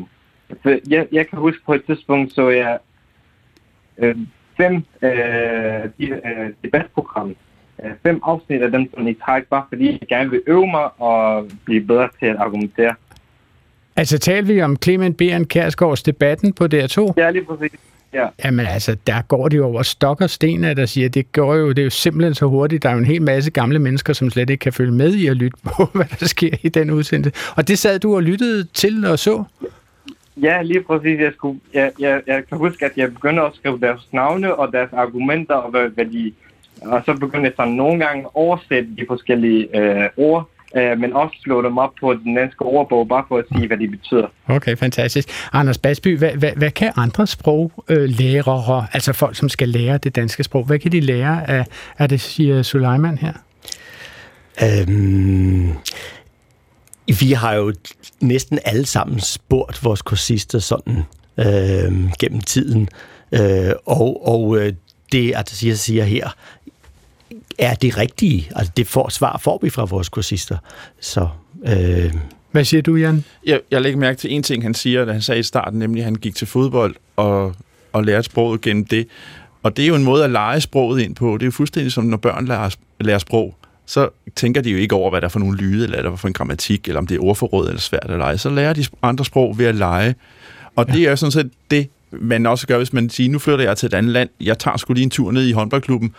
[0.88, 2.78] jeg, jeg kan huske på et tidspunkt, så jeg
[3.98, 4.16] øh,
[4.56, 5.10] fem øh,
[5.98, 7.36] de, øh, debatprogram
[7.84, 11.00] øh, fem afsnit af dem sådan i træk, bare fordi jeg gerne vil øve mig
[11.00, 12.94] og blive bedre til at argumentere.
[13.96, 17.12] Altså taler vi om Clement Beren Kærsgaards debatten på DR2?
[17.16, 17.80] Ja, lige præcis.
[18.14, 18.26] Ja.
[18.44, 21.54] Jamen altså, der går det jo over stok og sten, at der siger, det går
[21.54, 22.82] jo, det er jo simpelthen så hurtigt.
[22.82, 25.26] Der er jo en hel masse gamle mennesker, som slet ikke kan følge med i
[25.26, 27.52] at lytte på, hvad der sker i den udsendelse.
[27.56, 29.44] Og det sad du og lyttede til og så?
[30.36, 31.20] ja, lige præcis.
[31.20, 34.72] Jeg, skulle, jeg, jeg, jeg kan huske, at jeg begyndte at skrive deres navne og
[34.72, 36.32] deres argumenter, og, hvad, hvad de,
[36.86, 41.12] og så begyndte jeg sådan nogle gange at oversætte de forskellige øh, ord, øh, men
[41.12, 44.26] også slå dem op på den danske ordbog, bare for at sige, hvad de betyder.
[44.48, 45.28] Okay, fantastisk.
[45.52, 50.44] Anders Basby, hvad, hvad, hvad kan andre sproglærere, altså folk, som skal lære det danske
[50.44, 51.64] sprog, hvad kan de lære af,
[51.98, 53.32] af det, siger Suleiman her?
[54.62, 55.72] Øhm,
[57.20, 57.72] vi har jo
[58.20, 61.02] næsten alle sammen spurgt vores kursister sådan
[61.38, 62.88] øh, gennem tiden,
[63.32, 64.72] øh, og, og øh,
[65.12, 66.28] det, altså jeg siger her,
[67.58, 68.50] er det rigtige.
[68.56, 70.58] Altså det får, svar får vi fra vores kursister.
[71.00, 71.28] Så
[71.66, 72.14] øh,
[72.50, 73.24] Hvad siger du, Jan?
[73.46, 76.00] Jeg, jeg lægger mærke til en ting, han siger, da han sagde i starten, nemlig
[76.00, 77.54] at han gik til fodbold og,
[77.92, 79.06] og lærte sproget gennem det.
[79.62, 81.34] Og det er jo en måde at lege sproget ind på.
[81.34, 83.54] Det er jo fuldstændig som, når børn lærer, lærer sprog,
[83.86, 86.10] så tænker de jo ikke over, hvad der er for nogle lyde, eller hvad der
[86.10, 88.38] er for en grammatik, eller om det er ordforråd eller svært at lege.
[88.38, 90.14] Så lærer de andre sprog ved at lege.
[90.76, 90.92] Og ja.
[90.92, 93.76] det er jo sådan set det, man også gør, hvis man siger, nu flytter jeg
[93.76, 96.14] til et andet land, jeg tager skulle lige en tur ned i håndboldklubben,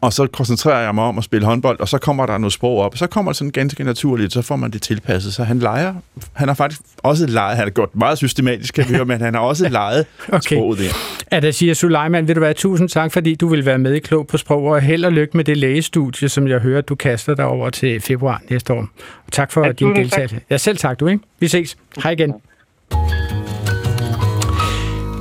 [0.00, 2.78] og så koncentrerer jeg mig om at spille håndbold, og så kommer der noget sprog
[2.78, 5.34] op, så kommer det sådan ganske naturligt, så får man det tilpasset.
[5.34, 5.94] Så han leger,
[6.32, 9.34] han har faktisk også leget, han har gjort meget systematisk, kan vi høre, men han
[9.34, 10.56] har også leget Okay.
[10.56, 10.84] sproget der.
[11.32, 13.98] Ja, der siger Suleiman, vil du være tusind tak, fordi du vil være med i
[13.98, 17.34] Klog på Sprog, og held og lykke med det lægestudie, som jeg hører, du kaster
[17.34, 18.80] dig over til februar næste år.
[19.26, 20.40] Og tak for Ja, din deltagelse.
[20.50, 21.24] Ja, selv tak du, ikke?
[21.40, 21.76] Vi ses.
[22.02, 22.34] Hej igen.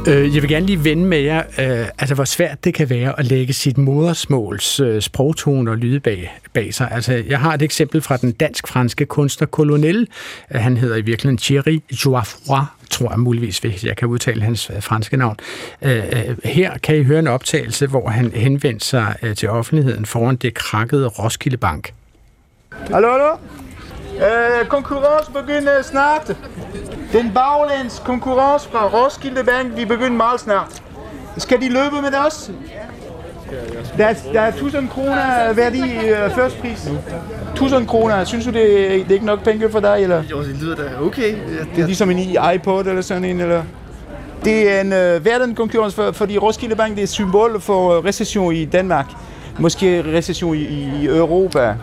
[0.10, 3.20] Øh, Jeg vil gerne lige vende med jer, øh, altså hvor svært det kan være
[3.20, 6.92] at lægge sit modersmåls øh, sprogtone og lyde bag, bag sig.
[6.92, 10.08] Altså, jeg har et eksempel fra den dansk-franske kunstner Colonel.
[10.52, 14.82] Han hedder i virkeligheden Thierry Joaffroy, tror jeg muligvis, hvis jeg kan udtale hans øh,
[14.82, 15.38] franske navn.
[15.82, 20.06] Øh, øh, Her kan I høre en optagelse, hvor han henvendte sig øh, til offentligheden
[20.06, 21.94] foran det krakkede Roskilde Bank.
[22.72, 23.36] Hallo, hallo?
[24.20, 26.38] Øh, konkurrence begynder snart.
[27.14, 30.82] Den baglæns konkurrence fra Roskilde Bank, vi begynder meget snart.
[31.38, 32.52] Skal de løbe med os?
[33.98, 36.90] Der er, der er 1000 kroner værdi øh, først pris.
[37.54, 40.24] 1000 kroner, synes du det, det er ikke nok penge for dig, eller?
[40.32, 41.36] Jo, det lyder da okay.
[41.76, 43.64] Det er ligesom en iPod eller sådan en, eller?
[44.46, 48.06] Det er en øh, verdenkonkurrence, for, fordi Roskilde Bank det er et symbol for øh,
[48.06, 49.06] recession i Danmark.
[49.60, 51.76] Måske recession i, i Europa.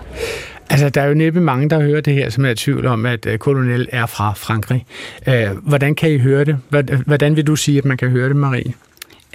[0.70, 3.06] Altså, der er jo næppe mange, der hører det her, som er i tvivl om,
[3.06, 4.86] at øh, Colonel er fra Frankrig.
[5.28, 6.58] Øh, Hvordan kan I høre det?
[6.68, 8.72] Hvad- Hvordan vil du sige, at man kan høre det, Marie?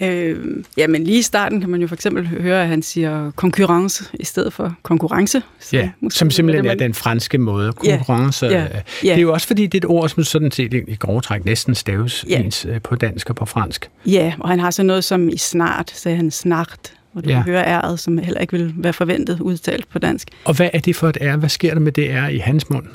[0.01, 0.37] Øh,
[0.77, 4.25] jamen lige i starten kan man jo for eksempel høre, at han siger konkurrence i
[4.25, 5.41] stedet for konkurrence.
[5.59, 7.73] Så Ja, måske som simpelthen det, er man- den franske måde.
[7.85, 8.45] Ja, Konkurrence.
[8.45, 8.69] ja, øh,
[9.03, 9.09] ja.
[9.09, 11.45] Det er jo også fordi, det er et ord, som sådan set i grove træk
[11.45, 12.39] næsten staves Ja.
[12.39, 13.89] ens øh, på dansk og på fransk.
[14.05, 17.35] Ja, og han har så noget som i snart, sagde han snart, hvor du Ja.
[17.35, 17.43] ja.
[17.43, 20.27] hører R'et, som heller ikke vil være forventet udtalt på dansk.
[20.45, 21.35] Og hvad er det for et R?
[21.35, 22.85] Hvad sker der med det R i hans mund?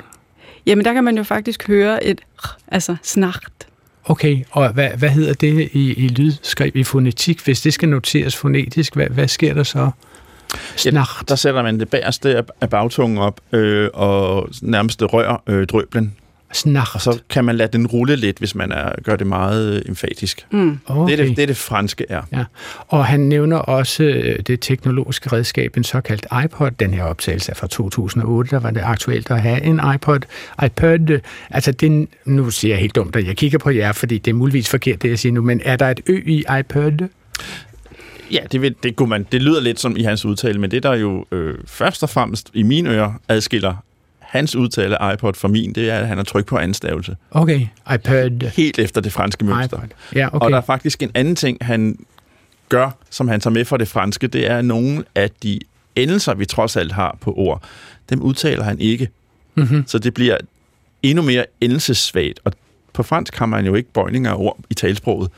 [0.65, 2.21] Jamen der kan man jo faktisk høre et
[2.67, 3.51] altså snart.
[4.05, 7.39] Okay, og hvad, hvad hedder det i, i lydskriv i fonetik?
[7.39, 9.89] Hvis det skal noteres fonetisk, hvad, hvad sker der så?
[10.75, 10.95] Snart.
[10.95, 16.15] Ja, der sætter man det bagerste af bagtungen op, øh, og nærmest rør øh, drøblen.
[16.53, 16.89] Snart.
[16.93, 19.81] Og så kan man lade den rulle lidt, hvis man er, gør det meget øh,
[19.85, 20.45] emfatisk.
[20.51, 20.79] Mm.
[20.85, 21.11] Okay.
[21.11, 22.21] Det, er det, det er det franske er.
[22.31, 22.43] Ja.
[22.87, 26.71] Og han nævner også øh, det teknologiske redskab, en såkaldt iPod.
[26.71, 30.19] Den her optagelse er fra 2008, der var det aktuelt at have en iPod.
[30.65, 31.19] iPod,
[31.49, 34.35] altså den, nu siger jeg helt dumt, at jeg kigger på jer, fordi det er
[34.35, 37.07] muligvis forkert, det jeg siger nu, men er der et ø i iPod?
[38.31, 40.83] Ja, det, vil, det, kunne man, det lyder lidt som i hans udtale, men det
[40.83, 43.75] der jo øh, først og fremmest i mine ører adskiller
[44.27, 47.15] hans udtale af iPod fra min, det er, at han har tryk på anstavelse.
[47.31, 48.49] Okay, iPod.
[48.49, 49.77] Helt efter det franske mønster.
[49.77, 49.89] iPod.
[50.15, 50.45] Ja, okay.
[50.45, 51.97] Og der er faktisk en anden ting, han
[52.69, 55.59] gør, som han tager med fra det franske, det er, at nogle af de
[55.95, 57.63] endelser, vi trods alt har på ord,
[58.09, 59.09] dem udtaler han ikke.
[59.55, 59.83] Mm-hmm.
[59.87, 60.37] Så det bliver
[61.03, 62.39] endnu mere endelsessvagt.
[62.43, 62.53] Og
[62.93, 65.31] på fransk har man jo ikke bøjninger af ord i talsproget.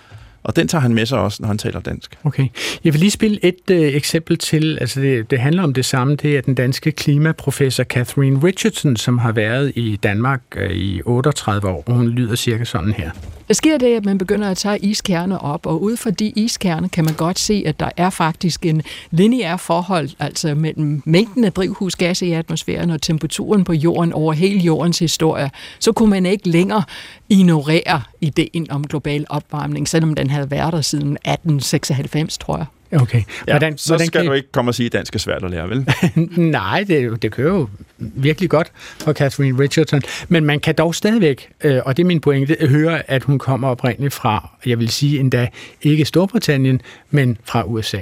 [0.43, 2.17] Og den tager han med sig også, når han taler dansk.
[2.23, 2.47] Okay.
[2.83, 4.77] Jeg vil lige spille et øh, eksempel til.
[4.81, 6.15] Altså det, det handler om det samme.
[6.15, 11.67] Det er den danske klimaprofessor Catherine Richardson, som har været i Danmark øh, i 38
[11.67, 11.83] år.
[11.87, 13.11] Og hun lyder cirka sådan her.
[13.49, 16.87] Der sker det, at man begynder at tage iskerner op, og ud fra de iskerner
[16.87, 18.81] kan man godt se, at der er faktisk en
[19.11, 24.59] lineær forhold, altså mellem mængden af drivhusgas i atmosfæren og temperaturen på jorden over hele
[24.59, 25.51] jordens historie.
[25.79, 26.83] Så kunne man ikke længere
[27.29, 32.65] ignorere ideen om global opvarmning, selvom den havde været der siden 1896, tror jeg.
[32.91, 33.23] Okay.
[33.47, 34.27] Ja, hvordan, så hvordan skal kan...
[34.27, 35.87] du ikke komme og sige, at dansk er svært at lære, vel?
[36.51, 37.69] Nej, det, det kører jo
[37.99, 40.01] virkelig godt for Catherine Richardson.
[40.27, 43.67] Men man kan dog stadigvæk, øh, og det er min pointe, høre, at hun kommer
[43.67, 45.47] oprindeligt fra, jeg vil sige endda
[45.81, 48.01] ikke Storbritannien, men fra USA.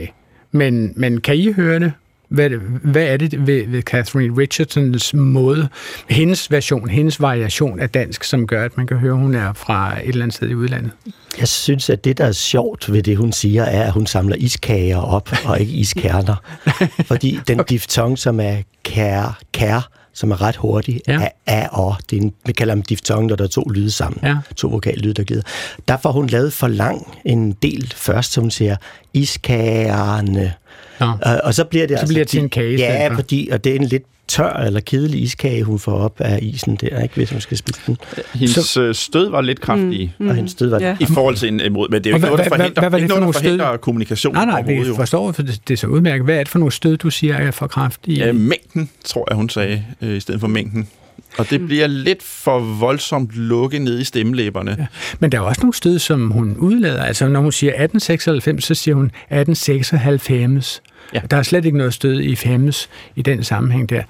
[0.51, 1.93] Men, men kan I høre det?
[2.29, 2.49] Hvad,
[2.83, 5.67] hvad er det ved, ved Catherine Richardsons måde,
[6.09, 9.53] hendes version, hendes variation af dansk, som gør, at man kan høre, at hun er
[9.53, 10.91] fra et eller andet sted i udlandet?
[11.39, 14.35] Jeg synes, at det, der er sjovt ved det, hun siger, er, at hun samler
[14.35, 16.35] iskager op, og ikke iskerner.
[17.09, 17.73] Fordi den okay.
[17.73, 21.19] diftong, som er kær, kær som er ret hurtig, ja.
[21.21, 21.95] er a og.
[22.09, 24.19] Det er en, vi kalder dem diftong, når der er to lyde sammen.
[24.23, 24.37] Ja.
[24.55, 25.41] To vokallyde, der gider.
[25.87, 28.75] Der får hun lavet for lang en del først, som hun siger,
[29.13, 30.53] iskagerne.
[31.01, 31.11] Ja.
[31.21, 32.77] Og, og så bliver det så bliver det til en kage.
[32.77, 36.39] Ja, fordi, og det er en lidt tør eller kedelig iskage, hun får op af
[36.41, 37.97] isen der, ikke, hvis hun skal spise den.
[38.33, 40.13] Hendes så, stød var lidt kraftig.
[40.19, 40.79] Mm, mm, og hendes stød var...
[40.79, 40.97] Ja.
[40.99, 42.99] I forhold til en imod, men det er jo ikke noget, der forhindrer, hvad, hvad
[42.99, 46.25] ikke noget, der forhindrer kommunikation Nej, nej, vi forstår, for det, det er så udmærket.
[46.25, 48.25] Hvad er det for nogle stød, du siger er for kraftige?
[48.25, 50.87] Ja, mængden, tror jeg, hun sagde, øh, i stedet for mængden.
[51.37, 54.75] Og det bliver lidt for voldsomt lukket ned i stemmelæberne.
[54.79, 54.85] Ja.
[55.19, 57.03] Men der er også nogle stød, som hun udlader.
[57.03, 60.81] Altså, når hun siger 1896, så siger hun 1896.
[61.13, 61.21] Ja.
[61.31, 64.03] Der er slet ikke noget stød i femmes i den sammenhæng der.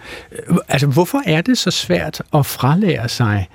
[0.68, 3.48] Altså, hvorfor er det så svært at fralære sig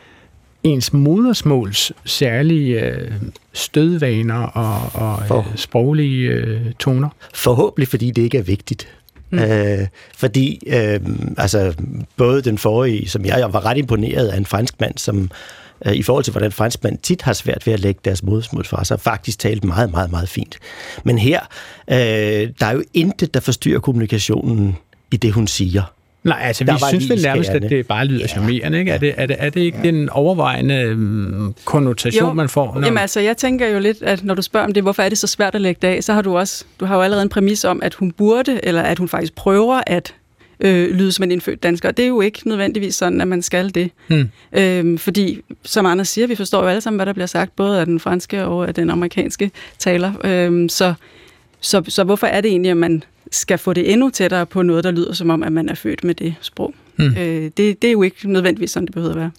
[0.62, 3.12] ens modersmåls særlige øh,
[3.52, 7.08] stødvaner og, og For, øh, sproglige øh, toner?
[7.34, 8.88] Forhåbentlig, fordi det ikke er vigtigt.
[9.32, 9.38] Mm.
[9.38, 11.00] Øh, fordi øh,
[11.38, 11.74] altså,
[12.16, 15.30] både den forrige, som jeg, jeg var ret imponeret af en fransk mand, som
[15.86, 18.84] øh, i forhold til, hvordan franskmænd tit har svært ved at lægge deres modersmål fra
[18.84, 20.58] sig, faktisk talte meget, meget, meget fint.
[21.04, 21.40] Men her,
[21.90, 21.96] øh,
[22.60, 24.76] der er jo intet, der forstyrrer kommunikationen
[25.10, 25.82] i det, hun siger.
[26.24, 28.26] Nej, altså vi synes vel nærmest, at det bare lyder ja.
[28.26, 28.90] charmerende, ikke?
[28.90, 29.90] Er det, er det, er det ikke ja.
[29.90, 32.32] den overvejende um, konnotation, jo.
[32.32, 32.74] man får?
[32.74, 32.84] Når...
[32.84, 35.18] Jamen altså, jeg tænker jo lidt, at når du spørger om det, hvorfor er det
[35.18, 37.28] så svært at lægge det af, så har du også, du har jo allerede en
[37.28, 40.14] præmis om, at hun burde, eller at hun faktisk prøver at
[40.60, 41.90] øh, lyde som en indfødt dansker.
[41.90, 43.90] Det er jo ikke nødvendigvis sådan, at man skal det.
[44.08, 44.28] Hmm.
[44.52, 47.80] Øhm, fordi, som Anders siger, vi forstår jo alle sammen, hvad der bliver sagt, både
[47.80, 50.12] af den franske og af den amerikanske taler.
[50.24, 50.94] Øhm, så,
[51.62, 54.84] så, så hvorfor er det egentlig, at man skal få det endnu tættere på noget,
[54.84, 56.74] der lyder som om, at man er født med det sprog?
[56.96, 57.16] Hmm.
[57.18, 59.30] Øh, det, det er jo ikke nødvendigvis sådan, det behøver at være.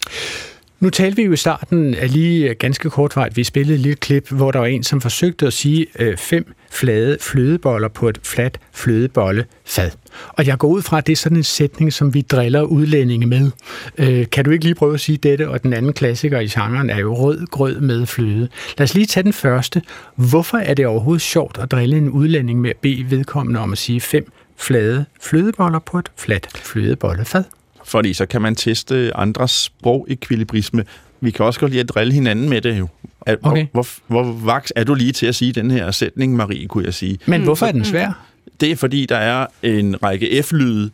[0.80, 3.96] Nu talte vi jo i starten lige øh, ganske kort vej, vi spillede et lille
[3.96, 8.18] klip, hvor der var en, som forsøgte at sige øh, fem flade flødeboller på et
[8.22, 9.90] fladt flødebollefad.
[10.28, 13.26] Og jeg går ud fra, at det er sådan en sætning, som vi driller udlændinge
[13.26, 13.50] med.
[13.98, 15.48] Øh, kan du ikke lige prøve at sige dette?
[15.48, 18.48] Og den anden klassiker i genren er jo rød grød med fløde.
[18.78, 19.82] Lad os lige tage den første.
[20.16, 23.78] Hvorfor er det overhovedet sjovt at drille en udlænding med at bede vedkommende om at
[23.78, 27.44] sige fem flade flødeboller på et fladt flødebollefad?
[27.84, 30.84] Fordi så kan man teste andres sprogekvilibrisme.
[31.20, 32.88] Vi kan også godt lide at drille hinanden med det jo.
[33.26, 33.66] At, okay.
[33.72, 36.84] hvor, hvor, hvor vaks er du lige til at sige den her sætning, Marie, kunne
[36.84, 37.18] jeg sige.
[37.26, 38.26] Men hvorfor er den svær?
[38.60, 40.90] Det er fordi, der er en række F-lyde,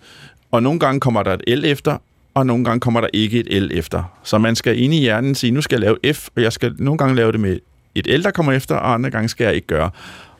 [0.50, 1.96] og nogle gange kommer der et L efter,
[2.34, 4.20] og nogle gange kommer der ikke et L efter.
[4.24, 6.74] Så man skal ind i hjernen sige, nu skal jeg lave F, og jeg skal
[6.78, 7.58] nogle gange lave det med
[7.94, 9.90] et L, der kommer efter, og andre gange skal jeg ikke gøre.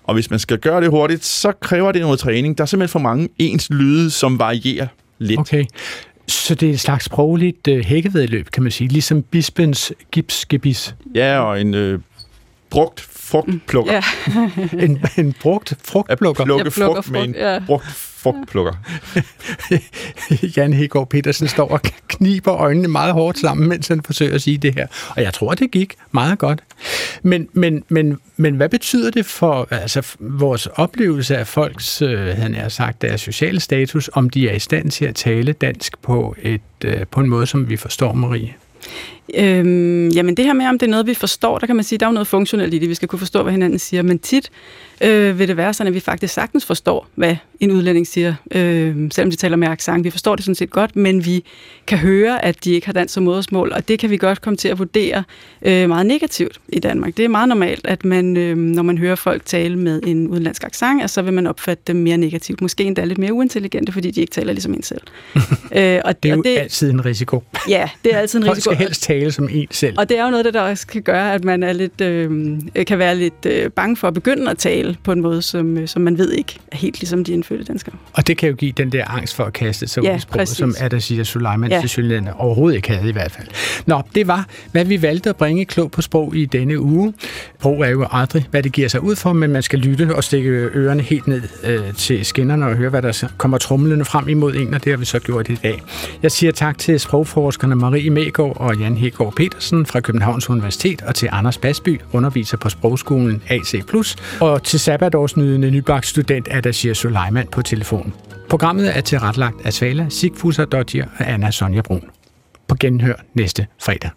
[0.04, 2.58] Og hvis man skal gøre det hurtigt, så kræver det noget træning.
[2.58, 4.86] Der er simpelthen for mange ens lyde, som varierer
[5.18, 5.40] lidt.
[5.40, 5.64] Okay.
[6.30, 10.94] Så det er et slags sprogligt øh, hækkevedløb, kan man sige, ligesom bispens gipsgebis.
[11.14, 12.00] Ja, og en øh,
[12.70, 13.92] brugt frugtplukker.
[13.92, 14.02] Ja.
[14.84, 16.42] en, en brugt frugtplukker.
[16.42, 17.62] At plukke plukker frugt med en frugt, ja.
[17.66, 18.72] brugt frugtplukker.
[20.56, 24.58] Jan Hegård Petersen står og kniber øjnene meget hårdt sammen, mens han forsøger at sige
[24.58, 24.86] det her.
[25.16, 26.62] Og jeg tror, det gik meget godt.
[27.22, 32.54] Men, men, men, men hvad betyder det for altså, vores oplevelse af folks, øh, han
[32.54, 36.36] har sagt, deres sociale status, om de er i stand til at tale dansk på,
[36.42, 38.54] et, øh, på en måde, som vi forstår, Marie?
[39.34, 41.98] Øhm, jamen det her med, om det er noget, vi forstår, der kan man sige,
[41.98, 44.18] der er jo noget funktionelt i det, vi skal kunne forstå, hvad hinanden siger, men
[44.18, 44.50] tit
[45.00, 48.96] øh, vil det være sådan, at vi faktisk sagtens forstår, hvad en udlænding siger, øh,
[49.10, 50.04] selvom de taler med accent.
[50.04, 51.44] Vi forstår det sådan set godt, men vi
[51.86, 54.56] kan høre, at de ikke har dansk som modersmål, og det kan vi godt komme
[54.56, 55.24] til at vurdere
[55.62, 57.16] øh, meget negativt i Danmark.
[57.16, 60.64] Det er meget normalt, at man, øh, når man hører folk tale med en udenlandsk
[60.64, 62.60] accent, så vil man opfatte dem mere negativt.
[62.60, 65.02] Måske endda lidt mere uintelligente, fordi de ikke taler ligesom en selv.
[65.36, 65.40] øh,
[66.04, 67.42] og, det er jo og det, altid en risiko.
[67.68, 68.70] Ja, det er altid en risiko.
[68.70, 69.94] Folk skal helst tale som en selv.
[69.98, 72.98] Og det er jo noget, der også kan gøre, at man er lidt, øh, kan
[72.98, 76.02] være lidt øh, bange for at begynde at tale på en måde, som, øh, som
[76.02, 77.94] man ved ikke er helt ligesom de indfødte danskere.
[78.12, 80.20] Og det kan jo give den der angst for at kaste sig ja, ud i
[80.20, 80.56] sproget, præcis.
[80.56, 81.82] som Adasir Suleiman ja.
[81.86, 83.46] til overhovedet ikke havde i hvert fald.
[83.86, 87.14] Nå, det var, hvad vi valgte at bringe klog på sprog i denne uge.
[87.58, 90.24] Sprog er jo aldrig, hvad det giver sig ud for, men man skal lytte og
[90.24, 94.54] stikke ørerne helt ned øh, til skinnerne og høre, hvad der kommer trumlende frem imod
[94.54, 95.82] en, og det har vi så gjort i dag.
[96.22, 101.14] Jeg siger tak til sprogforskerne Marie Megård og Jan Hegård Petersen fra Københavns Universitet og
[101.14, 103.74] til Anders Basby, underviser på sprogskolen AC+,
[104.40, 108.14] og til sabbatårsnydende nybagt student Adashir Suleiman på telefon.
[108.50, 112.04] Programmet er tilrettelagt af Svala, Sigfuser Dodger og Anna Sonja Brun.
[112.68, 114.10] På genhør næste fredag.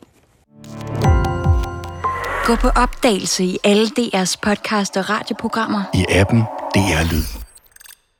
[2.46, 5.84] Gå på opdagelse i alle DR's podcast og radioprogrammer.
[5.94, 6.39] I appen
[6.76, 7.43] DR Lyd.